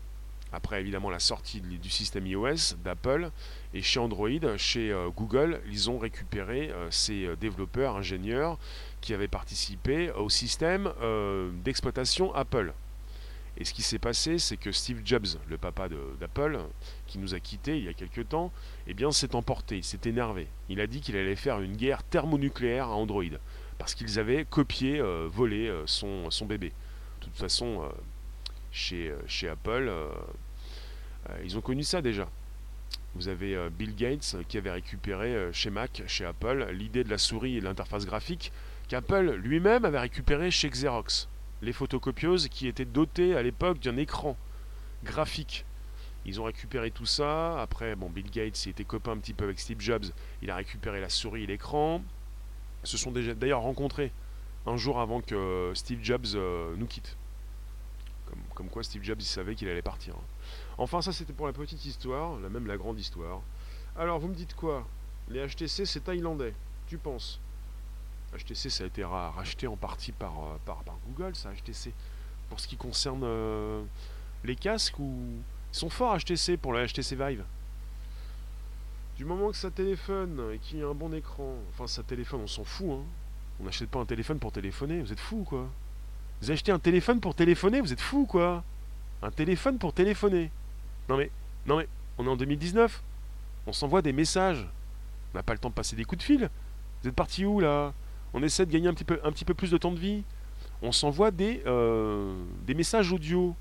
[0.53, 3.31] après évidemment la sortie du système iOS d'Apple
[3.75, 8.59] et chez Android, chez euh, Google, ils ont récupéré euh, ces développeurs, ingénieurs
[9.01, 10.93] qui avaient participé au système
[11.65, 12.75] d'exploitation Apple.
[13.57, 15.89] Et ce qui s'est passé, c'est que Steve Jobs, le papa
[16.21, 16.61] d'Apple,
[17.07, 18.53] qui nous a quittés il y a quelques temps,
[18.87, 20.49] eh bien s'est emporté, s'est énervé.
[20.69, 23.25] Il a dit qu'il allait faire une guerre thermonucléaire à Android,
[23.79, 26.73] parce qu'ils avaient copié, volé son, son bébé.
[27.21, 27.91] De toute façon,
[28.71, 30.09] chez, euh, chez Apple, euh,
[31.29, 32.29] euh, ils ont connu ça déjà.
[33.15, 37.57] Vous avez Bill Gates qui avait récupéré chez Mac, chez Apple, l'idée de la souris
[37.57, 38.53] et de l'interface graphique
[38.87, 41.29] qu'Apple lui-même avait récupéré chez Xerox.
[41.61, 44.37] Les photocopieuses qui étaient dotées à l'époque d'un écran
[45.03, 45.65] graphique.
[46.25, 47.61] Ils ont récupéré tout ça.
[47.61, 50.07] Après, bon, Bill Gates il était copain un petit peu avec Steve Jobs.
[50.41, 52.05] Il a récupéré la souris et l'écran.
[52.85, 54.13] Se sont déjà d'ailleurs rencontrés
[54.67, 56.37] un jour avant que Steve Jobs
[56.77, 57.17] nous quitte.
[58.61, 60.15] Comme, quoi Steve Jobs il savait qu'il allait partir.
[60.77, 63.41] Enfin ça c'était pour la petite histoire, la même la grande histoire.
[63.97, 64.87] Alors vous me dites quoi?
[65.31, 66.53] Les HTC c'est thaïlandais,
[66.87, 67.41] tu penses?
[68.37, 71.95] HTC ça a été racheté en partie par, euh, Google ça HTC.
[72.51, 73.83] Pour ce qui concerne euh,
[74.45, 75.17] les casques ou...
[75.73, 77.45] Ils sont forts HTC pour le HTC Vive?
[79.17, 82.43] Du moment que ça téléphone et qu'il y a un bon écran, enfin ça téléphone
[82.43, 83.05] on s'en fout hein.
[83.59, 85.67] On n'achète pas un téléphone pour téléphoner, vous êtes fous quoi?
[86.41, 88.65] Vous achetez un téléphone pour téléphoner Vous êtes fou quoi
[89.23, 90.51] Un téléphone pour téléphoner
[91.09, 91.31] Non mais,
[91.67, 93.03] non mais, on est en 2019.
[93.67, 94.67] On s'envoie des messages.
[95.35, 96.51] On n'a pas le temps de passer des coups de fil.
[97.03, 97.93] Vous êtes parti où là?
[98.33, 100.23] On essaie de gagner un petit peu, plus de temps de vie.
[100.83, 103.55] On s'envoie des, euh, des messages audio.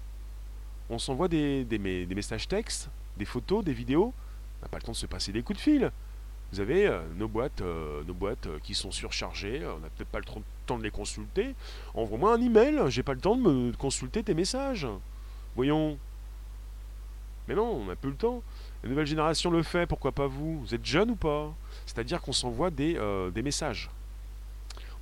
[0.89, 4.13] On s'envoie des, des, des messages textes, des photos, des vidéos.
[4.59, 5.91] On n'a pas le temps de se passer des coups de fil.
[6.51, 10.09] Vous avez euh, nos boîtes, euh, nos boîtes euh, qui sont surchargées, on n'a peut-être
[10.09, 10.25] pas le
[10.65, 11.53] temps de les consulter.
[11.93, 14.87] Envoie-moi un email, j'ai pas le temps de me consulter tes messages.
[15.55, 15.97] Voyons.
[17.47, 18.41] Mais non, on n'a plus le temps.
[18.83, 20.61] La nouvelle génération le fait, pourquoi pas vous?
[20.61, 21.53] Vous êtes jeune ou pas?
[21.85, 22.97] C'est-à-dire qu'on s'envoie des,
[23.43, 23.89] messages.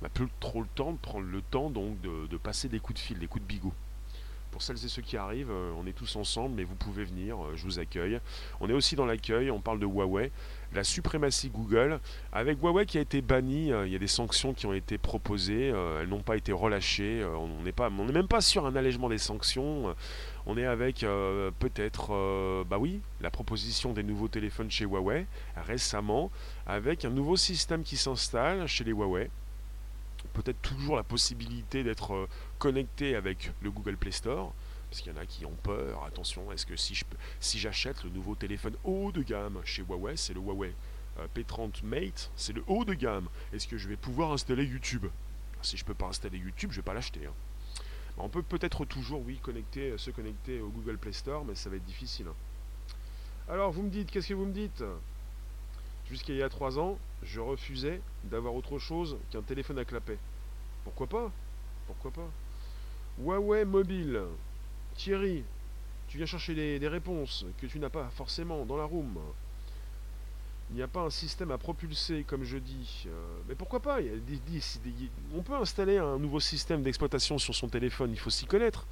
[0.00, 2.80] On n'a plus trop le temps de prendre le temps donc de, de passer des
[2.80, 3.72] coups de fil, des coups de bigot
[4.50, 7.64] pour celles et ceux qui arrivent, on est tous ensemble, mais vous pouvez venir, je
[7.64, 8.18] vous accueille.
[8.60, 10.32] On est aussi dans l'accueil, on parle de Huawei
[10.72, 12.00] la suprématie Google.
[12.32, 14.98] Avec Huawei qui a été banni, euh, il y a des sanctions qui ont été
[14.98, 17.22] proposées, euh, elles n'ont pas été relâchées.
[17.22, 19.94] Euh, on n'est on n'est même pas sur un allègement des sanctions.
[20.46, 21.04] on est avec
[21.58, 25.26] peut-être, bah oui, la proposition des nouveaux téléphones chez Huawei
[25.56, 26.30] récemment,
[26.66, 29.30] avec un nouveau système qui s'installe chez les Huawei.
[30.32, 32.28] Peut-être toujours la possibilité d'être
[32.58, 34.52] connecté avec le Google Play Store
[34.90, 36.04] parce qu'il y en a qui ont peur.
[36.04, 37.04] Attention, est-ce que si je
[37.40, 40.74] si j'achète le nouveau téléphone haut de gamme chez Huawei, c'est le Huawei
[41.18, 43.28] euh, P30 Mate, c'est le haut de gamme.
[43.52, 45.06] Est-ce que je vais pouvoir installer YouTube?
[45.62, 47.26] Si je peux pas installer YouTube, je vais pas l'acheter.
[47.26, 47.34] Hein.
[48.16, 51.76] On peut peut-être toujours, oui, connecter, se connecter au Google Play Store, mais ça va
[51.76, 52.26] être difficile.
[52.28, 52.34] Hein.
[53.48, 54.82] Alors, vous me dites, qu'est-ce que vous me dites?
[56.08, 60.18] Jusqu'à il y a 3 ans, je refusais d'avoir autre chose qu'un téléphone à clapet.
[60.84, 61.30] Pourquoi pas?
[61.86, 62.30] Pourquoi pas?
[63.18, 64.22] Huawei Mobile,
[64.98, 65.44] Thierry,
[66.08, 69.16] tu viens chercher des, réponses que tu n'as pas forcément dans la room.
[70.70, 73.04] Il n'y a pas un système à propulser, comme je dis.
[73.06, 73.10] Euh,
[73.48, 73.98] mais pourquoi pas?
[75.34, 78.86] On peut installer un nouveau système d'exploitation sur son téléphone, il faut s'y connaître.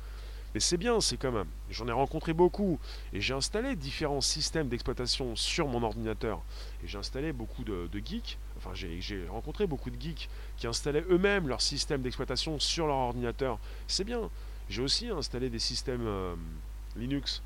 [0.54, 1.48] Mais c'est bien, c'est quand même.
[1.70, 2.78] J'en ai rencontré beaucoup.
[3.12, 6.40] Et j'ai installé différents systèmes d'exploitation sur mon ordinateur.
[6.84, 8.38] Et j'ai installé beaucoup de, de geeks.
[8.56, 13.58] Enfin, j'ai rencontré beaucoup de geeks qui installaient eux-mêmes leur système d'exploitation sur leur ordinateur.
[13.88, 14.30] C'est bien.
[14.68, 16.34] J'ai aussi installé des systèmes euh,
[16.96, 17.42] Linux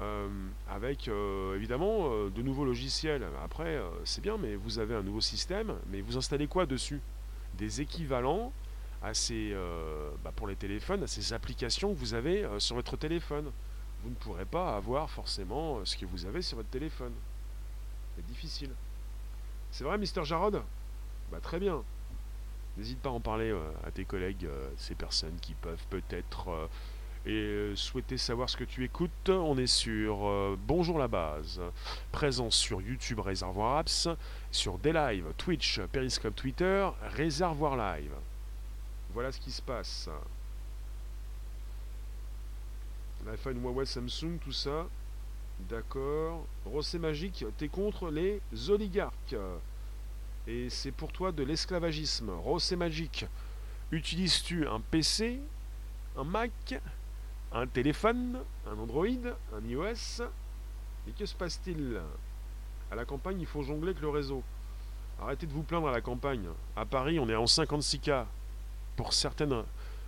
[0.00, 0.28] euh,
[0.70, 3.26] avec euh, évidemment de nouveaux logiciels.
[3.44, 7.00] Après, c'est bien, mais vous avez un nouveau système, mais vous installez quoi dessus?
[7.58, 8.52] Des équivalents
[9.02, 9.54] à ces,
[10.22, 13.50] bah, pour les téléphones, à ces applications que vous avez sur votre téléphone.
[14.02, 17.12] vous ne pourrez pas avoir forcément ce que vous avez sur votre téléphone.
[18.16, 18.70] C'est difficile.
[19.70, 20.62] C'est vrai, Mister Jarod?
[21.30, 21.82] Bah très bien.
[22.76, 26.68] N'hésite pas à en parler euh, à tes collègues, euh, ces personnes qui peuvent peut-être
[27.24, 29.28] et souhaiter savoir ce que tu écoutes.
[29.28, 31.60] On est sur Bonjour la base,
[32.10, 34.08] présent sur YouTube Réservoir Apps,
[34.50, 38.10] sur des lives, Twitch, Periscope, Twitter, Réservoir Live.
[39.10, 40.08] Voilà ce qui se passe
[43.26, 44.86] l'iPhone, Huawei, Samsung, tout ça.
[45.68, 46.44] D'accord.
[46.64, 49.36] Rossé Magique, t'es contre les oligarques.
[50.48, 52.30] Et c'est pour toi de l'esclavagisme.
[52.30, 53.26] Rossé Magique,
[53.92, 55.40] utilises-tu un PC,
[56.16, 56.80] un Mac,
[57.52, 60.22] un téléphone, un Android, un iOS?
[61.06, 62.00] Et que se passe-t-il?
[62.90, 64.42] À la campagne, il faut jongler avec le réseau.
[65.20, 66.48] Arrêtez de vous plaindre à la campagne.
[66.74, 68.24] À Paris, on est en 56K.
[68.96, 69.62] Pour, certaines,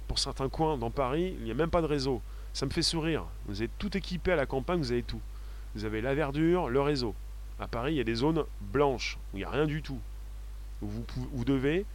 [0.09, 2.20] pour certains coins dans Paris, il n'y a même pas de réseau.
[2.53, 3.25] Ça me fait sourire.
[3.47, 5.20] Vous êtes tout équipé à la campagne, vous avez tout.
[5.77, 7.14] Vous avez la verdure, le réseau.
[7.61, 10.01] À Paris, il y a des zones blanches où il n'y a rien du tout.
[10.85, 11.87] Vous, vous devez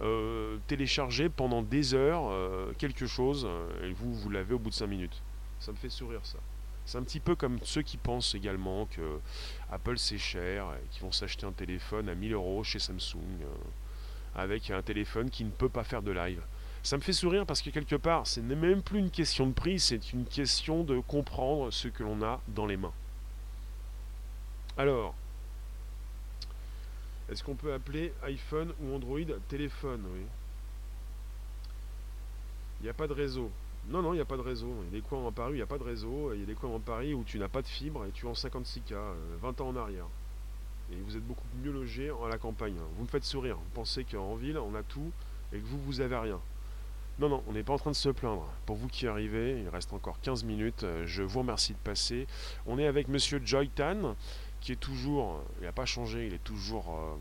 [0.00, 4.70] euh, télécharger pendant des heures euh, quelque chose euh, et vous, vous l'avez au bout
[4.70, 5.22] de 5 minutes.
[5.60, 6.38] Ça me fait sourire ça.
[6.84, 9.20] C'est un petit peu comme ceux qui pensent également que
[9.70, 13.46] Apple c'est cher et qui vont s'acheter un téléphone à 1000 euros chez Samsung
[14.34, 16.42] avec un téléphone qui ne peut pas faire de live.
[16.82, 19.52] Ça me fait sourire parce que quelque part, ce n'est même plus une question de
[19.52, 22.94] prix, c'est une question de comprendre ce que l'on a dans les mains.
[24.76, 25.14] Alors,
[27.32, 29.18] est-ce qu'on peut appeler iPhone ou Android
[29.48, 30.20] téléphone Oui.
[32.80, 33.50] Il n'y a pas de réseau.
[33.88, 34.68] Non, non, il n'y a pas de réseau.
[34.82, 36.32] Il y a des coins en Paris où il n'y a pas de réseau.
[36.34, 38.26] Il y a des coins en Paris où tu n'as pas de fibre et tu
[38.26, 38.94] es en 56K,
[39.40, 40.06] 20 euh, ans en arrière.
[40.92, 42.76] Et vous êtes beaucoup mieux logé à la campagne.
[42.96, 43.56] Vous me faites sourire.
[43.56, 45.10] Vous pensez qu'en ville, on a tout
[45.52, 46.40] et que vous, vous avez rien.
[47.18, 48.46] Non, non, on n'est pas en train de se plaindre.
[48.66, 50.82] Pour vous qui arrivez, il reste encore 15 minutes.
[50.82, 52.26] Euh, je vous remercie de passer.
[52.66, 54.16] On est avec Monsieur Joytan,
[54.62, 57.14] qui est toujours, il n'a pas changé, il est toujours, euh,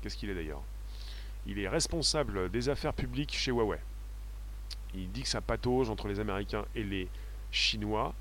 [0.00, 0.62] qu'est-ce qu'il est d'ailleurs?
[1.46, 3.78] Il est responsable des affaires publiques chez Huawei.
[4.94, 7.08] Il dit que ça patauge entre les Américains et les
[7.52, 8.14] Chinois.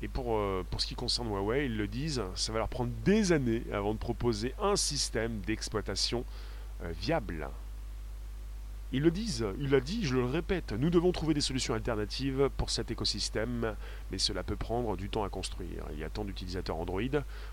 [0.00, 2.90] Et pour, euh, pour ce qui concerne Huawei, ils le disent, ça va leur prendre
[3.04, 6.24] des années avant de proposer un système d'exploitation
[7.00, 7.48] viable.
[8.94, 12.50] Ils le disent, il l'a dit, je le répète, nous devons trouver des solutions alternatives
[12.58, 13.74] pour cet écosystème,
[14.10, 15.86] mais cela peut prendre du temps à construire.
[15.92, 17.00] Il y a tant d'utilisateurs Android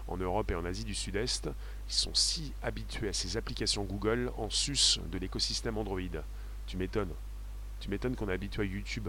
[0.09, 1.49] en Europe et en Asie du Sud-Est
[1.87, 6.01] qui sont si habitués à ces applications Google en sus de l'écosystème Android.
[6.67, 7.13] Tu m'étonnes.
[7.79, 9.07] Tu m'étonnes qu'on est habitué à YouTube.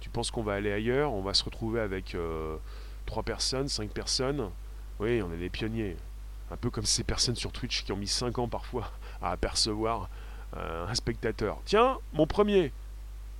[0.00, 2.58] Tu penses qu'on va aller ailleurs, on va se retrouver avec euh,
[3.06, 4.50] 3 personnes, 5 personnes?
[5.00, 5.96] Oui, on est des pionniers.
[6.50, 8.92] Un peu comme ces personnes sur Twitch qui ont mis 5 ans parfois
[9.22, 10.10] à apercevoir
[10.56, 11.60] un spectateur.
[11.64, 12.72] Tiens, mon premier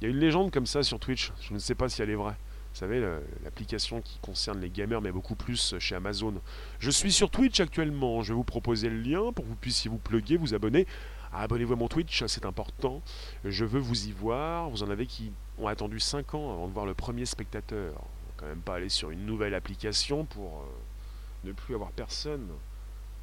[0.01, 2.11] Il y a une légende comme ça sur Twitch, je ne sais pas si elle
[2.11, 2.37] est vraie.
[2.77, 3.01] Vous savez,
[3.43, 6.35] l'application qui concerne les gamers, mais beaucoup plus chez Amazon.
[6.79, 8.23] Je suis sur Twitch actuellement.
[8.23, 10.87] Je vais vous proposer le lien pour que vous puissiez vous plugger, vous abonner.
[11.33, 13.01] Abonnez-vous à mon Twitch, c'est important.
[13.47, 14.69] Je veux vous y voir.
[14.69, 17.95] Vous en avez qui ont attendu 5 ans avant de voir le premier spectateur.
[17.95, 21.93] On va quand même pas aller sur une nouvelle application pour euh, ne plus avoir
[21.93, 22.47] personne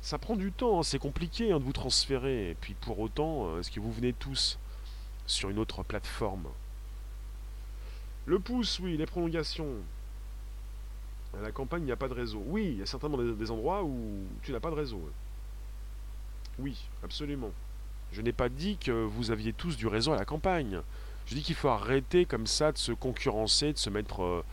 [0.03, 2.49] ça prend du temps, hein, c'est compliqué hein, de vous transférer.
[2.49, 4.59] Et puis pour autant, euh, est-ce que vous venez tous
[5.25, 6.49] sur une autre plateforme?
[8.25, 9.69] Le pouce, oui, les prolongations.
[11.39, 12.43] À la campagne, il n'y a pas de réseau.
[12.47, 15.01] Oui, il y a certainement des, endroits où tu n'as pas de réseau.
[16.59, 17.51] Oui, absolument.
[18.11, 20.81] Je n'ai pas dit que vous aviez tous du réseau à la campagne.
[21.27, 24.43] Je dis qu'il faut arrêter comme ça de se concurrencer, de se mettre, euh,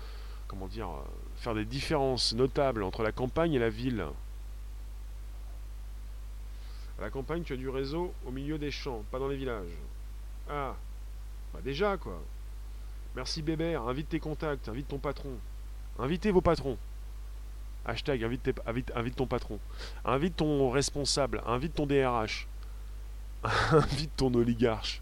[0.46, 1.03] comment dire, euh,
[1.38, 4.07] faire des différences notables entre la campagne et la ville.
[7.01, 9.72] À la campagne, tu as du réseau au milieu des champs, pas dans les villages.
[10.51, 10.76] Ah,
[11.55, 12.20] bah déjà quoi.
[13.16, 15.38] Merci Bébert, invite tes contacts, invite ton patron.
[15.98, 16.76] Invitez vos patrons.
[17.86, 19.59] Hashtag invite, invite, ton patron.
[20.05, 22.46] Invite ton responsable, invite ton DRH.
[23.72, 25.01] invite ton oligarche.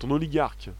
[0.00, 0.70] Ton oligarque.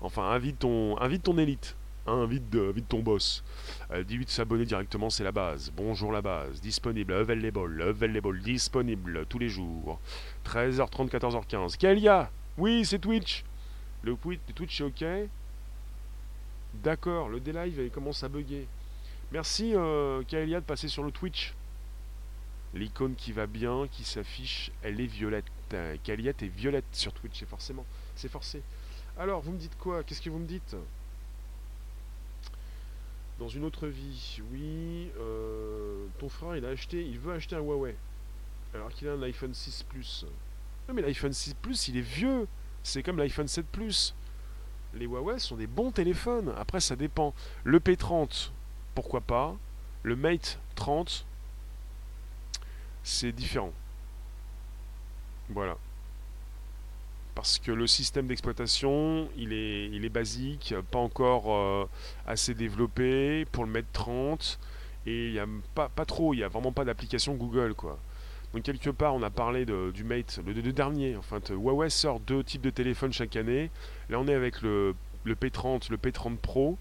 [0.00, 1.76] Enfin, invite ton, invite ton élite.
[2.08, 3.44] Hein, vite, ton boss.
[3.90, 5.70] Euh, dis-lui de s'abonner directement, c'est la base.
[5.76, 6.58] Bonjour la base.
[6.62, 10.00] Disponible, available, available, disponible tous les jours.
[10.46, 11.76] 13h30, 14h15.
[11.76, 13.44] Kalia Oui, c'est Twitch.
[14.02, 14.16] Le
[14.54, 15.04] Twitch est ok
[16.82, 18.66] D'accord, le D-Live commence à bugger.
[19.30, 21.52] Merci euh, Kaelia de passer sur le Twitch?
[22.72, 25.44] L'icône qui va bien, qui s'affiche, elle est violette.
[26.04, 27.84] Kaelia est violette sur Twitch, c'est forcément.
[28.16, 28.62] C'est forcé.
[29.18, 30.02] Alors, vous me dites quoi?
[30.04, 30.74] Qu'est-ce que vous me dites?
[33.38, 37.60] Dans une autre vie, oui, euh, ton frère il a acheté, il veut acheter un
[37.60, 37.94] Huawei,
[38.74, 40.26] alors qu'il a un iPhone 6 Plus.
[40.88, 42.48] Non mais l'iPhone 6 Plus il est vieux,
[42.82, 44.14] c'est comme l'iPhone 7 Plus.
[44.94, 47.34] Les Huawei sont des bons téléphones, après ça dépend.
[47.62, 48.50] Le P30,
[48.94, 49.54] pourquoi pas?
[50.02, 51.26] Le Mate 30,
[53.02, 53.72] c'est différent.
[55.50, 55.76] Voilà.
[57.38, 61.88] Parce que le système d'exploitation, il est, basique, pas encore euh,
[62.26, 64.58] assez développé pour le Mate 30.
[65.06, 67.96] Et il n'y a pas, trop, il n'y a vraiment pas d'application Google, quoi.
[68.52, 71.14] Donc quelque part, on a parlé du Mate, le, dernier.
[71.14, 73.70] Enfin, Huawei sort deux types de téléphones chaque année.
[74.10, 76.76] Là, on est avec le, P30, le P30 Pro.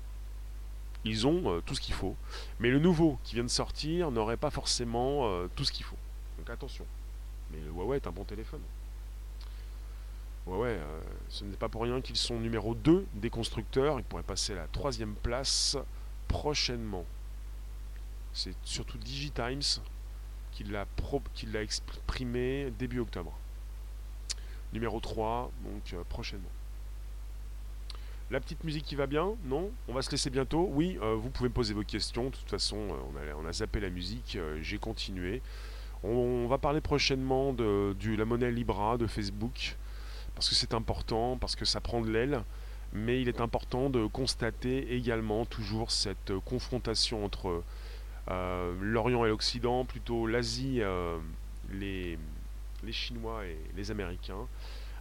[1.05, 2.15] Ils ont euh, tout ce qu'il faut.
[2.59, 5.99] Mais le nouveau qui vient de sortir n'aurait pas forcément euh, tout ce qu'il faut.
[6.39, 6.87] Donc attention.
[7.51, 8.61] Mais le Huawei est un bon téléphone.
[10.47, 13.99] Huawei, euh, ce n'est pas pour rien qu'ils sont numéro 2 des constructeurs.
[13.99, 15.77] Ils pourraient passer à la troisième place
[16.27, 17.05] prochainement.
[18.33, 19.61] C'est surtout Digitimes
[20.51, 23.37] qu'il l'a exprimé début octobre.
[24.73, 26.49] Numéro 3, donc euh, prochainement.
[28.29, 29.71] La petite musique qui va bien Non?
[29.87, 30.67] On va se laisser bientôt?
[30.71, 32.25] Oui, euh, vous pouvez me poser vos questions.
[32.25, 32.77] De toute façon,
[33.37, 35.41] on, a, zappé la musique, j'ai continué.
[36.03, 39.77] On, va parler prochainement de, la monnaie Libra de Facebook,
[40.37, 42.43] parce que c'est important, parce que ça prend de l'aile.
[42.93, 47.63] Mais il est important de constater également toujours cette confrontation entre
[48.29, 51.17] euh, l'Orient et l'Occident, plutôt l'Asie, euh,
[51.71, 52.19] les,
[52.83, 54.47] les Chinois et les Américains,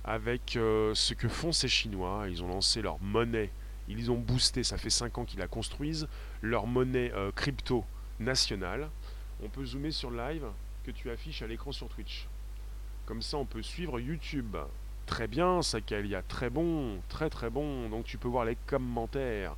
[0.06, 2.24] avec euh, ce que font ces Chinois.
[2.30, 3.50] Ils ont lancé leur monnaie,
[3.88, 6.08] ils ont boosté, ça fait 5 ans qu'ils la construisent,
[6.40, 7.84] leur monnaie crypto
[8.20, 8.88] nationale.
[9.44, 10.46] On peut zoomer sur le live
[10.86, 12.26] que tu affiches à l'écran sur Twitch.
[13.04, 14.56] Comme ça, on peut suivre YouTube.
[15.06, 17.88] Très bien, Sakalia, très bon, très très bon.
[17.88, 19.56] Donc tu peux voir les commentaires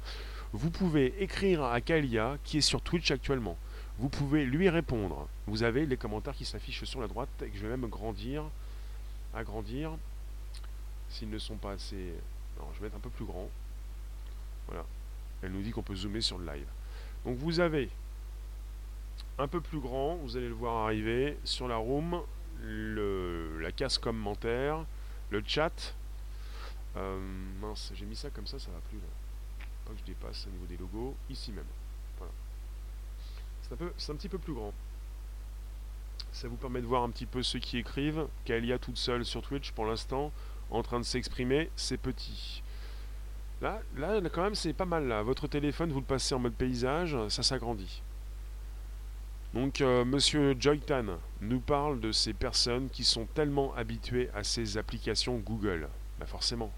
[0.52, 3.56] vous pouvez écrire à Kalia qui est sur Twitch actuellement.
[3.98, 5.28] Vous pouvez lui répondre.
[5.46, 8.44] Vous avez les commentaires qui s'affichent sur la droite et que je vais même grandir,
[9.34, 9.90] agrandir
[11.10, 12.14] s'ils ne sont pas assez.
[12.56, 13.48] Alors je vais mettre un peu plus grand.
[14.68, 14.84] Voilà.
[15.42, 16.66] Elle nous dit qu'on peut zoomer sur le live.
[17.26, 17.90] Donc vous avez
[19.38, 22.22] un peu plus grand, vous allez le voir arriver sur la room,
[22.62, 24.84] la case commentaire,
[25.30, 25.94] le chat.
[26.96, 27.18] Euh,
[27.60, 29.06] mince, j'ai mis ça comme ça, ça va plus là
[29.92, 31.64] que je dépasse au niveau des logos, ici même.
[32.18, 32.32] Voilà.
[33.96, 34.72] C'est un petit peu plus grand.
[36.32, 38.26] Ça vous permet de voir un petit peu ceux qui écrivent.
[38.44, 40.32] Kalia toute seule sur Twitch pour l'instant,
[40.70, 42.62] en train de s'exprimer, c'est petit.
[43.60, 45.22] Là, là, quand même, c'est pas mal là.
[45.22, 48.02] Votre téléphone, vous le passez en mode paysage, ça s'agrandit.
[49.54, 54.76] Donc, euh, Monsieur Joytan nous parle de ces personnes qui sont tellement habituées à ces
[54.76, 55.88] applications Google.
[56.20, 56.72] Bah forcément,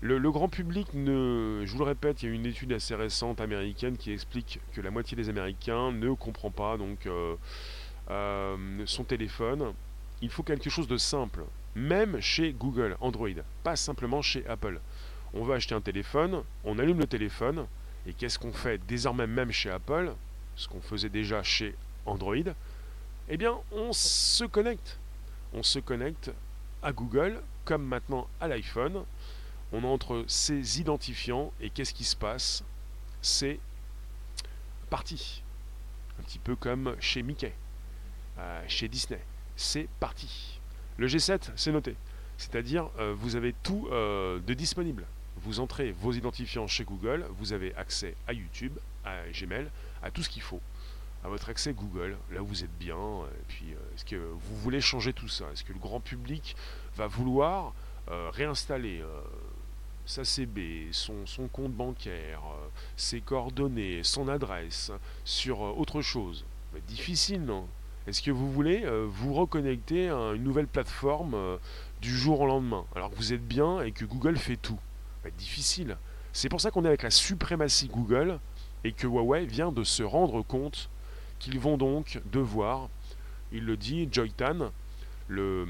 [0.00, 3.40] le, grand public, ne, je vous le répète, il y a une étude assez récente
[3.40, 7.36] américaine qui explique que la moitié des Américains ne comprend pas donc euh,
[8.10, 9.72] euh, son téléphone.
[10.20, 11.44] Il faut quelque chose de simple,
[11.74, 13.30] même chez Google, Android,
[13.62, 14.78] pas simplement chez Apple.
[15.32, 17.66] On va acheter un téléphone, on allume le téléphone,
[18.06, 18.78] et qu'est-ce qu'on fait?
[18.86, 20.12] Désormais même chez Apple,
[20.56, 21.74] ce qu'on faisait déjà chez
[22.06, 22.36] Android
[23.28, 24.98] Eh bien, on se connecte.
[25.52, 26.30] On se connecte
[26.82, 29.04] à Google, comme maintenant à l'iPhone
[29.74, 32.62] on entre ces identifiants et qu'est-ce qui se passe?
[33.22, 33.58] C'est
[34.88, 35.42] parti.
[36.20, 37.52] Un petit peu comme chez Mickey,
[38.38, 39.20] euh, chez Disney.
[39.56, 40.60] C'est parti.
[40.96, 41.96] Le G7, c'est noté.
[42.38, 45.04] C'est-à-dire, euh, vous avez tout euh, de disponible.
[45.38, 49.68] Vous entrez vos identifiants chez Google, vous avez accès à YouTube, à Gmail,
[50.04, 50.60] à tout ce qu'il faut,
[51.24, 52.96] à votre accès Google, là vous êtes bien.
[52.96, 55.46] Et puis, est-ce que vous voulez changer tout ça?
[55.52, 56.54] Est-ce que le grand public
[56.96, 57.72] va vouloir
[58.08, 59.02] réinstaller
[60.06, 64.92] sa CB, son, compte bancaire, euh, ses coordonnées, son adresse,
[65.24, 66.44] sur euh, autre chose?
[66.88, 67.68] difficile, non?
[68.08, 71.36] Est-ce que vous voulez euh, vous reconnecter à une nouvelle plateforme
[72.02, 74.78] du jour au lendemain, alors que vous êtes bien et que Google fait tout
[75.38, 75.96] Difficile.
[76.34, 78.40] C'est pour ça qu'on est avec la suprématie Google
[78.84, 80.90] et que Huawei vient de se rendre compte
[81.38, 82.88] qu'ils vont donc devoir,
[83.50, 84.70] il le dit, Joytan,
[85.28, 85.66] le...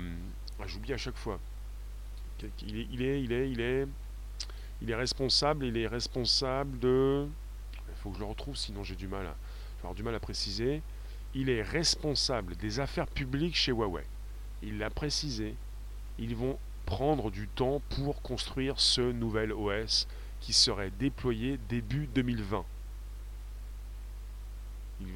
[0.60, 1.38] Ah, j'oublie à chaque fois.
[2.62, 3.86] Il est,
[4.94, 7.26] responsable, il est responsable de...
[7.88, 9.94] Il faut que je le retrouve, sinon j'ai du mal à...
[9.94, 10.82] du mal à préciser.
[11.34, 14.04] Il est responsable des affaires publiques chez Huawei.
[14.62, 15.54] Il l'a précisé.
[16.18, 20.06] Ils vont prendre du temps pour construire ce nouvel OS
[20.40, 22.64] qui serait déployé début 2020.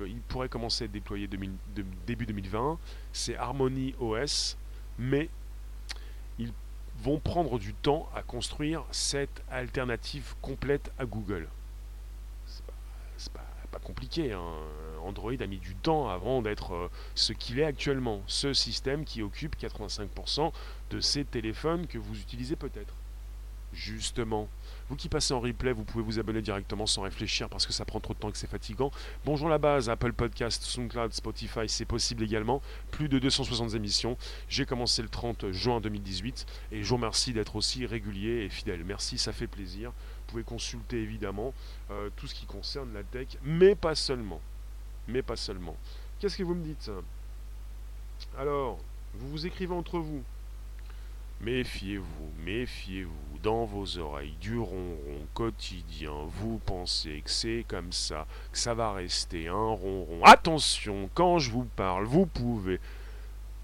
[0.07, 2.78] Il, pourrait commencer à être déployé début 2020.
[3.12, 4.57] C'est Harmony OS,
[4.99, 5.28] mais
[6.39, 6.53] il
[7.03, 11.49] vont prendre du temps à construire cette alternative complète à Google.
[12.47, 14.32] C'est pas, pas, compliqué.
[14.32, 14.43] Hein.
[15.05, 18.22] Android a mis du temps avant d'être euh, ce qu'il est actuellement.
[18.26, 20.53] Ce système qui occupe 85%
[20.91, 22.95] de ces téléphones que vous utilisez peut-être.
[23.72, 24.49] Justement.
[24.89, 27.84] Vous qui passez en replay, vous pouvez vous abonner directement sans réfléchir parce que ça
[27.84, 28.91] prend trop de temps et que c'est fatigant.
[29.26, 32.62] Bonjour la base, Apple Podcast, SoundCloud, Spotify, c'est possible également.
[32.91, 34.16] Plus de 260 émissions.
[34.49, 38.82] J'ai commencé le 30 juin 2018 et je vous remercie d'être aussi régulier et fidèle.
[38.82, 39.91] Merci, ça fait plaisir.
[39.91, 41.53] Vous pouvez consulter évidemment
[41.91, 44.41] euh, tout ce qui concerne la tech, mais pas seulement.
[45.07, 45.76] Mais pas seulement.
[46.18, 46.91] Qu'est-ce que vous me dites?
[48.39, 48.78] Alors,
[49.12, 50.22] vous vous écrivez entre vous.
[51.41, 58.59] Méfiez-vous, méfiez-vous, dans vos oreilles, du ronron quotidien, vous pensez que c'est comme ça, que
[58.59, 60.24] ça va rester un ronron.
[60.24, 62.80] Attention, quand je vous parle, vous pouvez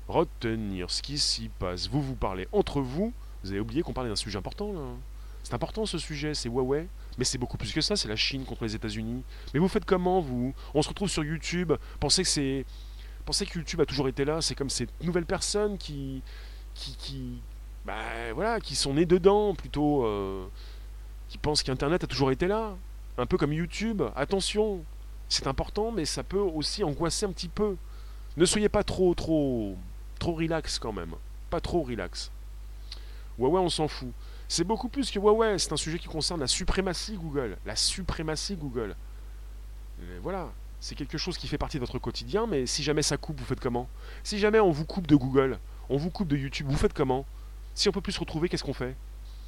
[0.06, 1.88] retenir ce qui s'y passe.
[1.88, 3.12] Vous vous parlez entre vous,
[3.42, 4.94] vous avez oublié qu'on parlait d'un sujet important là.
[5.42, 6.88] C'est important ce sujet, c'est Huawei.
[7.18, 9.22] Mais c'est beaucoup plus que ça, c'est la Chine contre les États-Unis.
[9.52, 10.54] Mais vous faites comment vous?
[10.74, 12.64] On se retrouve sur YouTube, pensez que c'est.
[13.24, 16.22] Pensez que YouTube a toujours été là, c'est comme ces nouvelles personnes qui,
[16.74, 17.40] qui, qui,
[17.84, 20.46] bah, voilà, qui sont nés dedans plutôt, euh,
[21.28, 22.74] qui pensent qu'Internet a toujours été là.
[23.18, 24.02] Un peu comme YouTube.
[24.16, 24.82] Attention,
[25.28, 27.76] c'est important, mais ça peut aussi angoisser un petit peu.
[28.36, 29.76] Ne soyez pas trop, trop,
[30.18, 31.14] trop relax quand même.
[31.50, 32.30] Pas trop relax.
[33.38, 34.10] Huawei, on s'en fout.
[34.48, 35.58] C'est beaucoup plus que Huawei.
[35.58, 37.56] C'est un sujet qui concerne la suprématie Google.
[37.66, 38.96] La suprématie Google.
[40.22, 40.50] voilà.
[40.80, 43.46] C'est quelque chose qui fait partie de votre quotidien, mais si jamais ça coupe, vous
[43.46, 43.88] faites comment?
[44.22, 45.58] Si jamais on vous coupe de Google,
[45.88, 47.24] on vous coupe de YouTube, vous faites comment?
[47.74, 48.96] Si on peut plus se retrouver, qu'est-ce qu'on fait?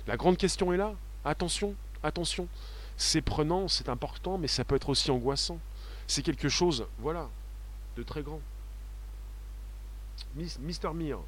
[0.07, 0.95] La grande question est là.
[1.25, 2.49] Attention, attention.
[2.97, 5.59] C'est prenant, c'est important, mais ça peut être aussi angoissant.
[6.07, 7.29] C'est quelque chose, voilà,
[7.97, 8.41] de très grand.
[10.35, 11.19] Mister Mir,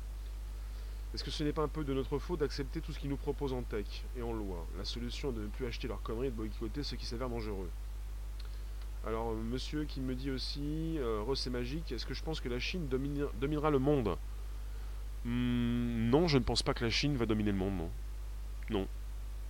[1.15, 3.17] est-ce que ce n'est pas un peu de notre faute d'accepter tout ce qu'ils nous
[3.17, 3.87] proposent en tech
[4.17, 4.67] et en loi?
[4.77, 7.29] La solution est de ne plus acheter leurs conneries et de boycotter ce qui s'avère
[7.29, 7.71] dangereux.
[9.07, 12.59] Alors, monsieur qui me dit aussi, euh, c'est magique, est-ce que je pense que la
[12.59, 14.17] Chine dominera le monde?
[15.29, 17.91] Hmm, non, je ne pense pas que la Chine va dominer le monde,
[18.71, 18.89] non.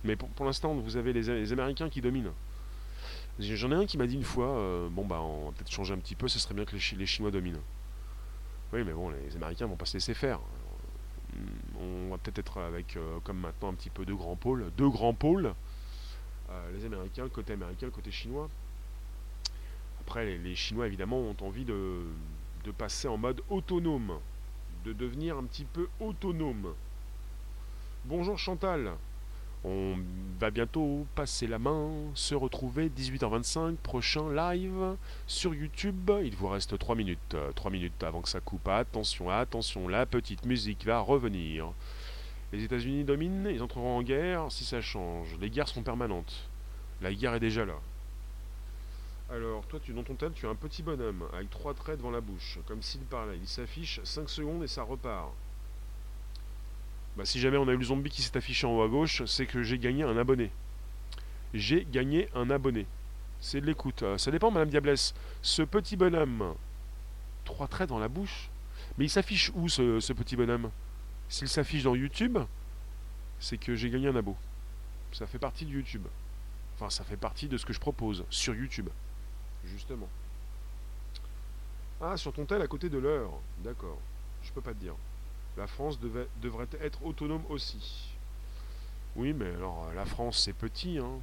[0.03, 2.33] Mais pour, l'instant, vous avez les, Américains qui dominent.
[3.39, 5.93] J'en ai un qui m'a dit une fois, euh, bon bah on va peut-être changer
[5.93, 7.61] un petit peu, ce serait bien que les, Chinois dominent.
[8.73, 10.39] Oui, mais bon, les Américains vont pas se laisser faire.
[11.33, 14.71] Hmm, on va peut-être être avec, euh, comme maintenant, un petit peu deux grands pôles.
[14.77, 15.53] Deux grands pôles.
[16.49, 18.49] Euh, les Américains, côté américain, côté chinois.
[20.01, 22.03] Après, les, Chinois, évidemment, ont envie de
[22.77, 24.19] passer en mode autonome
[24.85, 26.73] de devenir un petit peu autonome.
[28.05, 28.91] Bonjour Chantal,
[29.65, 29.97] on
[30.39, 34.95] va bientôt passer la main, se retrouver 18h25, prochain live
[35.27, 36.09] sur YouTube.
[36.23, 38.67] Il vous reste 3 minutes, 3 minutes avant que ça coupe.
[38.69, 41.73] Attention, attention, la petite musique va revenir.
[42.53, 45.27] Les États-Unis dominent, ils entreront en guerre si ça change.
[45.41, 46.49] Les guerres sont permanentes.
[47.01, 47.75] La guerre est déjà là.
[49.31, 52.09] Alors, toi, tu, dans ton tel, tu as un petit bonhomme avec trois traits devant
[52.09, 53.37] la bouche, comme s'il parlait.
[53.37, 55.31] Il s'affiche 5 secondes et ça repart.
[57.15, 59.23] Bah, si jamais on a eu le zombie qui s'est affiché en haut à gauche,
[59.25, 60.49] c'est que j'ai gagné un abonné.
[61.53, 62.87] J'ai gagné un abonné.
[63.39, 64.01] C'est de l'écoute.
[64.01, 65.13] Euh, ça dépend, Madame Diablesse.
[65.43, 66.55] Ce petit bonhomme,
[67.45, 68.49] trois traits dans la bouche.
[68.97, 70.71] Mais il s'affiche où ce, ce petit bonhomme?
[71.27, 72.39] S'il s'affiche dans YouTube,
[73.39, 74.35] c'est que j'ai gagné un abo.
[75.11, 76.07] Ça fait partie de YouTube.
[76.75, 78.89] Enfin, ça fait partie de ce que je propose sur YouTube
[79.65, 80.07] justement.
[82.01, 83.31] Ah, sur ton tel à côté de l'heure.
[83.59, 83.97] D'accord.
[84.43, 84.95] Je peux pas te dire.
[85.57, 88.13] La France devrait être autonome aussi.
[89.15, 90.97] Oui, mais alors la France c'est petit.
[90.97, 91.19] Hein.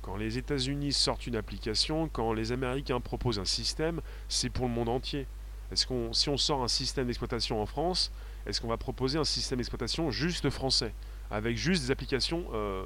[0.00, 4.72] Quand les États-Unis sortent une application, quand les Américains proposent un système, c'est pour le
[4.72, 5.26] monde entier.
[5.72, 8.12] Est-ce qu'on, si on sort un système d'exploitation en France,
[8.46, 10.92] est-ce qu'on va proposer un système d'exploitation juste français,
[11.30, 12.84] avec juste des applications euh,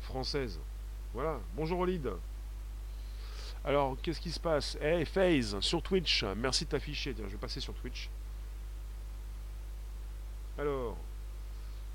[0.00, 0.60] françaises?
[1.14, 1.40] Voilà.
[1.56, 2.10] Bonjour Olide.
[3.68, 4.78] Alors, qu'est-ce qui se passe?
[4.80, 7.12] Hey, FaZe, sur Twitch, merci de t'afficher.
[7.12, 8.08] Tiens, je vais passer sur Twitch.
[10.56, 10.96] Alors,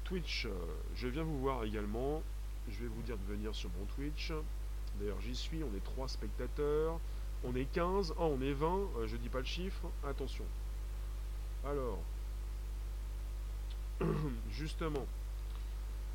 [0.03, 0.51] Twitch, euh,
[0.95, 2.21] je viens vous voir également.
[2.69, 4.31] Je vais vous dire de venir sur mon Twitch.
[4.99, 5.63] D'ailleurs, j'y suis.
[5.63, 6.99] On est 3 spectateurs.
[7.43, 8.13] On est 15.
[8.19, 8.67] Oh, on est 20.
[8.67, 9.89] Euh, je dis pas le chiffre.
[10.07, 10.45] Attention.
[11.65, 11.97] Alors,
[14.51, 15.07] justement,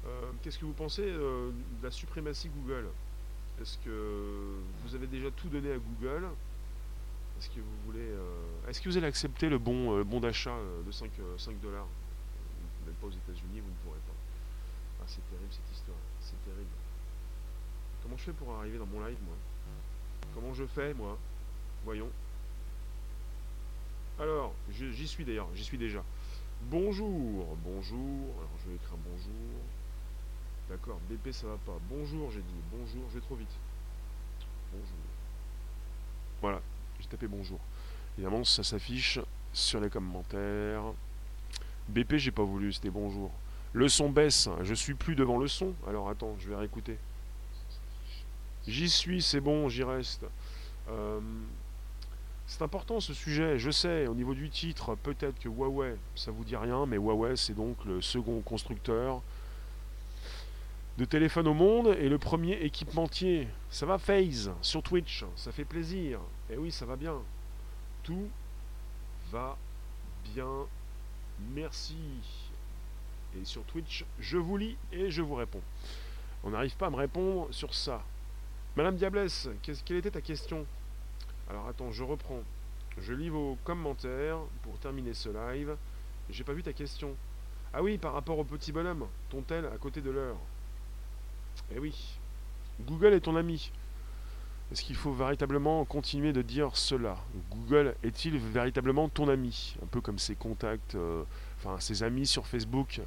[0.06, 1.52] euh, qu'est-ce que vous pensez de
[1.82, 2.86] la suprématie Google?
[3.61, 6.28] Est-ce que vous avez déjà tout donné à Google?
[7.38, 10.50] Est-ce que vous voulez euh, Est-ce que vous allez accepter le bon, euh, bon d'achat
[10.50, 11.86] euh, de 5, 5 dollars?
[12.86, 14.14] N'êtes pas aux États-Unis, vous ne pourrez pas.
[15.00, 15.98] Ah, c'est terrible cette histoire.
[16.20, 16.70] C'est terrible.
[18.02, 19.36] Comment je fais pour arriver dans mon live, moi?
[20.34, 21.18] Comment je fais, moi?
[21.84, 22.11] Voyons.
[24.18, 26.02] Alors, j'y suis d'ailleurs, j'y suis déjà.
[26.62, 28.34] Bonjour, bonjour.
[28.36, 29.62] Alors, je vais écrire bonjour.
[30.68, 31.78] D'accord, BP ça va pas.
[31.88, 32.60] Bonjour, j'ai dit.
[32.70, 33.48] Bonjour, je vais trop vite.
[34.70, 34.96] Bonjour.
[36.42, 36.60] Voilà,
[37.00, 37.58] j'ai tapé bonjour.
[38.16, 39.18] Évidemment, ça s'affiche
[39.52, 40.82] sur les commentaires.
[41.88, 43.30] BP, j'ai pas voulu, c'était bonjour.
[43.72, 45.74] Le son baisse, je suis plus devant le son.
[45.86, 46.98] Alors attends, je vais réécouter.
[48.66, 50.26] J'y suis, c'est bon, j'y reste.
[50.90, 51.20] Euh,
[52.46, 56.44] c'est important ce sujet, je sais, au niveau du titre, peut-être que Huawei, ça vous
[56.44, 59.22] dit rien, mais Huawei c'est donc le second constructeur
[60.99, 63.46] de téléphone au monde et le premier équipementier.
[63.70, 66.18] Ça va phase sur Twitch, ça fait plaisir.
[66.51, 67.14] Et oui, ça va bien.
[68.03, 68.28] Tout
[69.30, 69.57] va
[70.34, 70.66] bien.
[71.55, 71.94] Merci.
[73.40, 75.62] Et sur Twitch, je vous lis et je vous réponds.
[76.42, 78.03] On n'arrive pas à me répondre sur ça.
[78.74, 80.66] Madame Diablesse, quelle était ta question?
[81.49, 82.42] Alors attends, je reprends.
[83.01, 85.76] Je lis vos commentaires pour terminer ce live.
[86.28, 87.14] J'ai pas vu ta question.
[87.72, 90.38] Ah oui, par rapport au petit bonhomme, ton tel à côté de l'heure.
[91.74, 91.94] Eh oui,
[92.80, 93.70] Google est ton ami.
[94.70, 97.16] Est-ce qu'il faut véritablement continuer de dire cela?
[97.50, 99.76] Google est-il véritablement ton ami?
[99.82, 101.24] Un peu comme ses contacts, euh,
[101.59, 103.00] enfin ses amis sur Facebook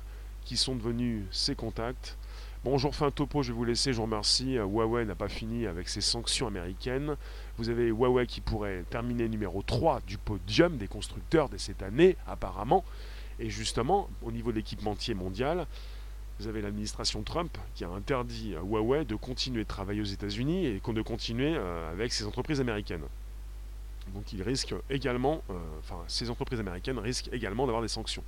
[0.44, 2.18] qui sont devenus ses contacts.
[2.64, 4.58] Bon, je refais un topo, je vais vous laisser, je vous remercie.
[4.58, 7.16] Euh, Huawei n'a pas fini avec ses sanctions américaines.
[7.58, 12.18] Vous avez Huawei qui pourrait terminer numéro 3 du podium des constructeurs dès cette année,
[12.28, 12.84] apparemment.
[13.40, 15.66] Et justement, au niveau de l'équipementier mondial,
[16.42, 20.66] vous avez l'administration Trump qui a interdit à Huawei de continuer de travailler aux États-Unis
[20.66, 23.04] et de continuer euh, avec ses entreprises américaines.
[24.16, 28.24] Donc il risque également, euh, enfin ces entreprises américaines risquent également d'avoir des sanctions.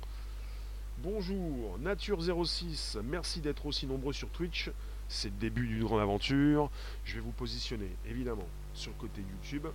[0.98, 4.70] Bonjour, Nature06, merci d'être aussi nombreux sur Twitch.
[5.08, 6.70] C'est le début d'une grande aventure.
[7.04, 9.66] Je vais vous positionner évidemment sur le côté YouTube.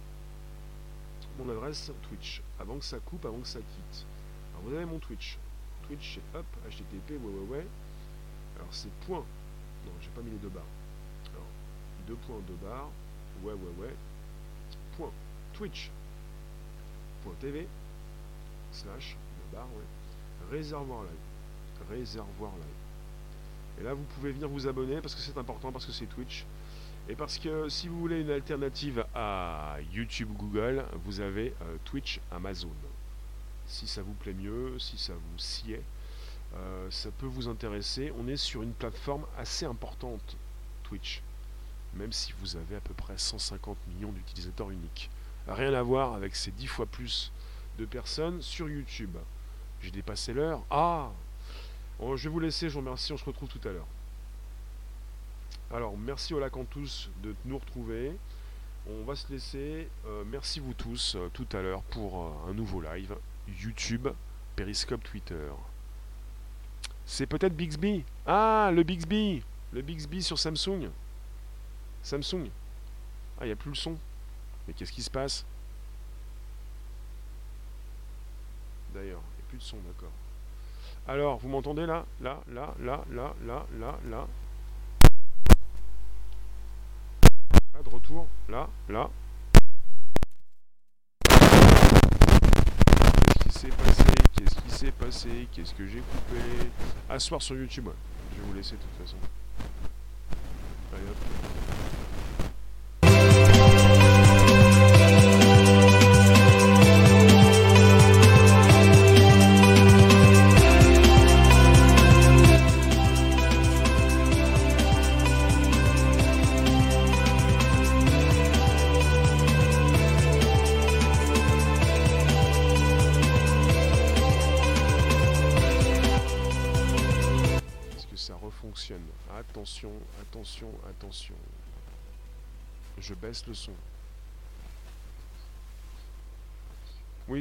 [1.38, 4.06] Mon adresse Twitch, avant que ça coupe, avant que ça quitte.
[4.54, 5.38] Alors vous avez mon Twitch.
[5.88, 7.68] Twitch c'est hop, http, ouais ouais ouais.
[8.60, 9.24] Alors c'est point.
[9.86, 10.64] Non, j'ai pas mis les deux barres.
[11.34, 11.48] Alors,
[12.08, 12.90] deux points, deux barres.
[13.44, 13.96] Ouais, ouais, ouais.
[14.98, 15.12] Point.
[15.54, 15.90] Twitch.
[17.24, 17.68] Point TV.
[18.72, 19.16] Slash.
[19.16, 20.58] Deux barres, ouais.
[20.58, 21.90] Réservoir live.
[21.90, 23.80] Réservoir live.
[23.80, 26.46] Et là, vous pouvez venir vous abonner parce que c'est important, parce que c'est Twitch.
[27.08, 32.20] Et parce que si vous voulez une alternative à YouTube Google, vous avez euh, Twitch
[32.32, 32.70] Amazon.
[33.66, 35.82] Si ça vous plaît mieux, si ça vous sied,
[36.56, 38.12] euh, ça peut vous intéresser.
[38.18, 40.38] On est sur une plateforme assez importante,
[40.84, 41.22] Twitch,
[41.94, 45.10] même si vous avez à peu près 150 millions d'utilisateurs uniques.
[45.48, 47.32] Rien à voir avec ces 10 fois plus
[47.78, 49.16] de personnes sur YouTube.
[49.82, 50.64] J'ai dépassé l'heure.
[50.70, 51.12] Ah
[52.02, 53.88] Je vais vous laisser, je vous remercie, on se retrouve tout à l'heure.
[55.72, 58.16] Alors, merci au lac en tous de nous retrouver.
[58.90, 59.88] On va se laisser.
[60.08, 63.16] Euh, merci vous tous euh, tout à l'heure pour un nouveau live
[63.48, 64.08] YouTube,
[64.56, 65.50] Periscope, Twitter.
[67.12, 68.06] C'est peut-être Bixby.
[68.28, 69.42] Ah, le Bixby.
[69.74, 70.92] Le Bixby sur Samsung.
[72.04, 72.50] Samsung.
[73.40, 73.98] Ah, il n'y a plus le son.
[74.68, 75.44] Mais qu'est-ce qui se passe?
[78.94, 80.12] D'ailleurs, il n'y a plus de son, d'accord.
[81.08, 82.06] Alors, vous m'entendez là?
[82.22, 84.28] Là, là, là, là, là, là, là.
[87.74, 88.28] Là, de retour.
[88.48, 89.10] Là, là.
[93.40, 94.04] Qu'est-ce qui passé
[94.36, 96.70] Qu'est-ce qui s'est passé Qu'est-ce que j'ai coupé
[97.10, 97.90] Asseoir sur YouTube,
[98.34, 99.18] Je vais vous laisser de toute façon.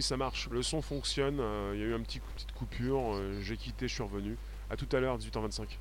[0.08, 0.48] Ça marche.
[0.50, 1.38] Le son fonctionne.
[1.38, 3.14] Euh, il y a eu un petit petite coupure.
[3.14, 4.36] Euh, j'ai quitté, je suis revenu.
[4.70, 5.78] A tout à l'heure, 18h25.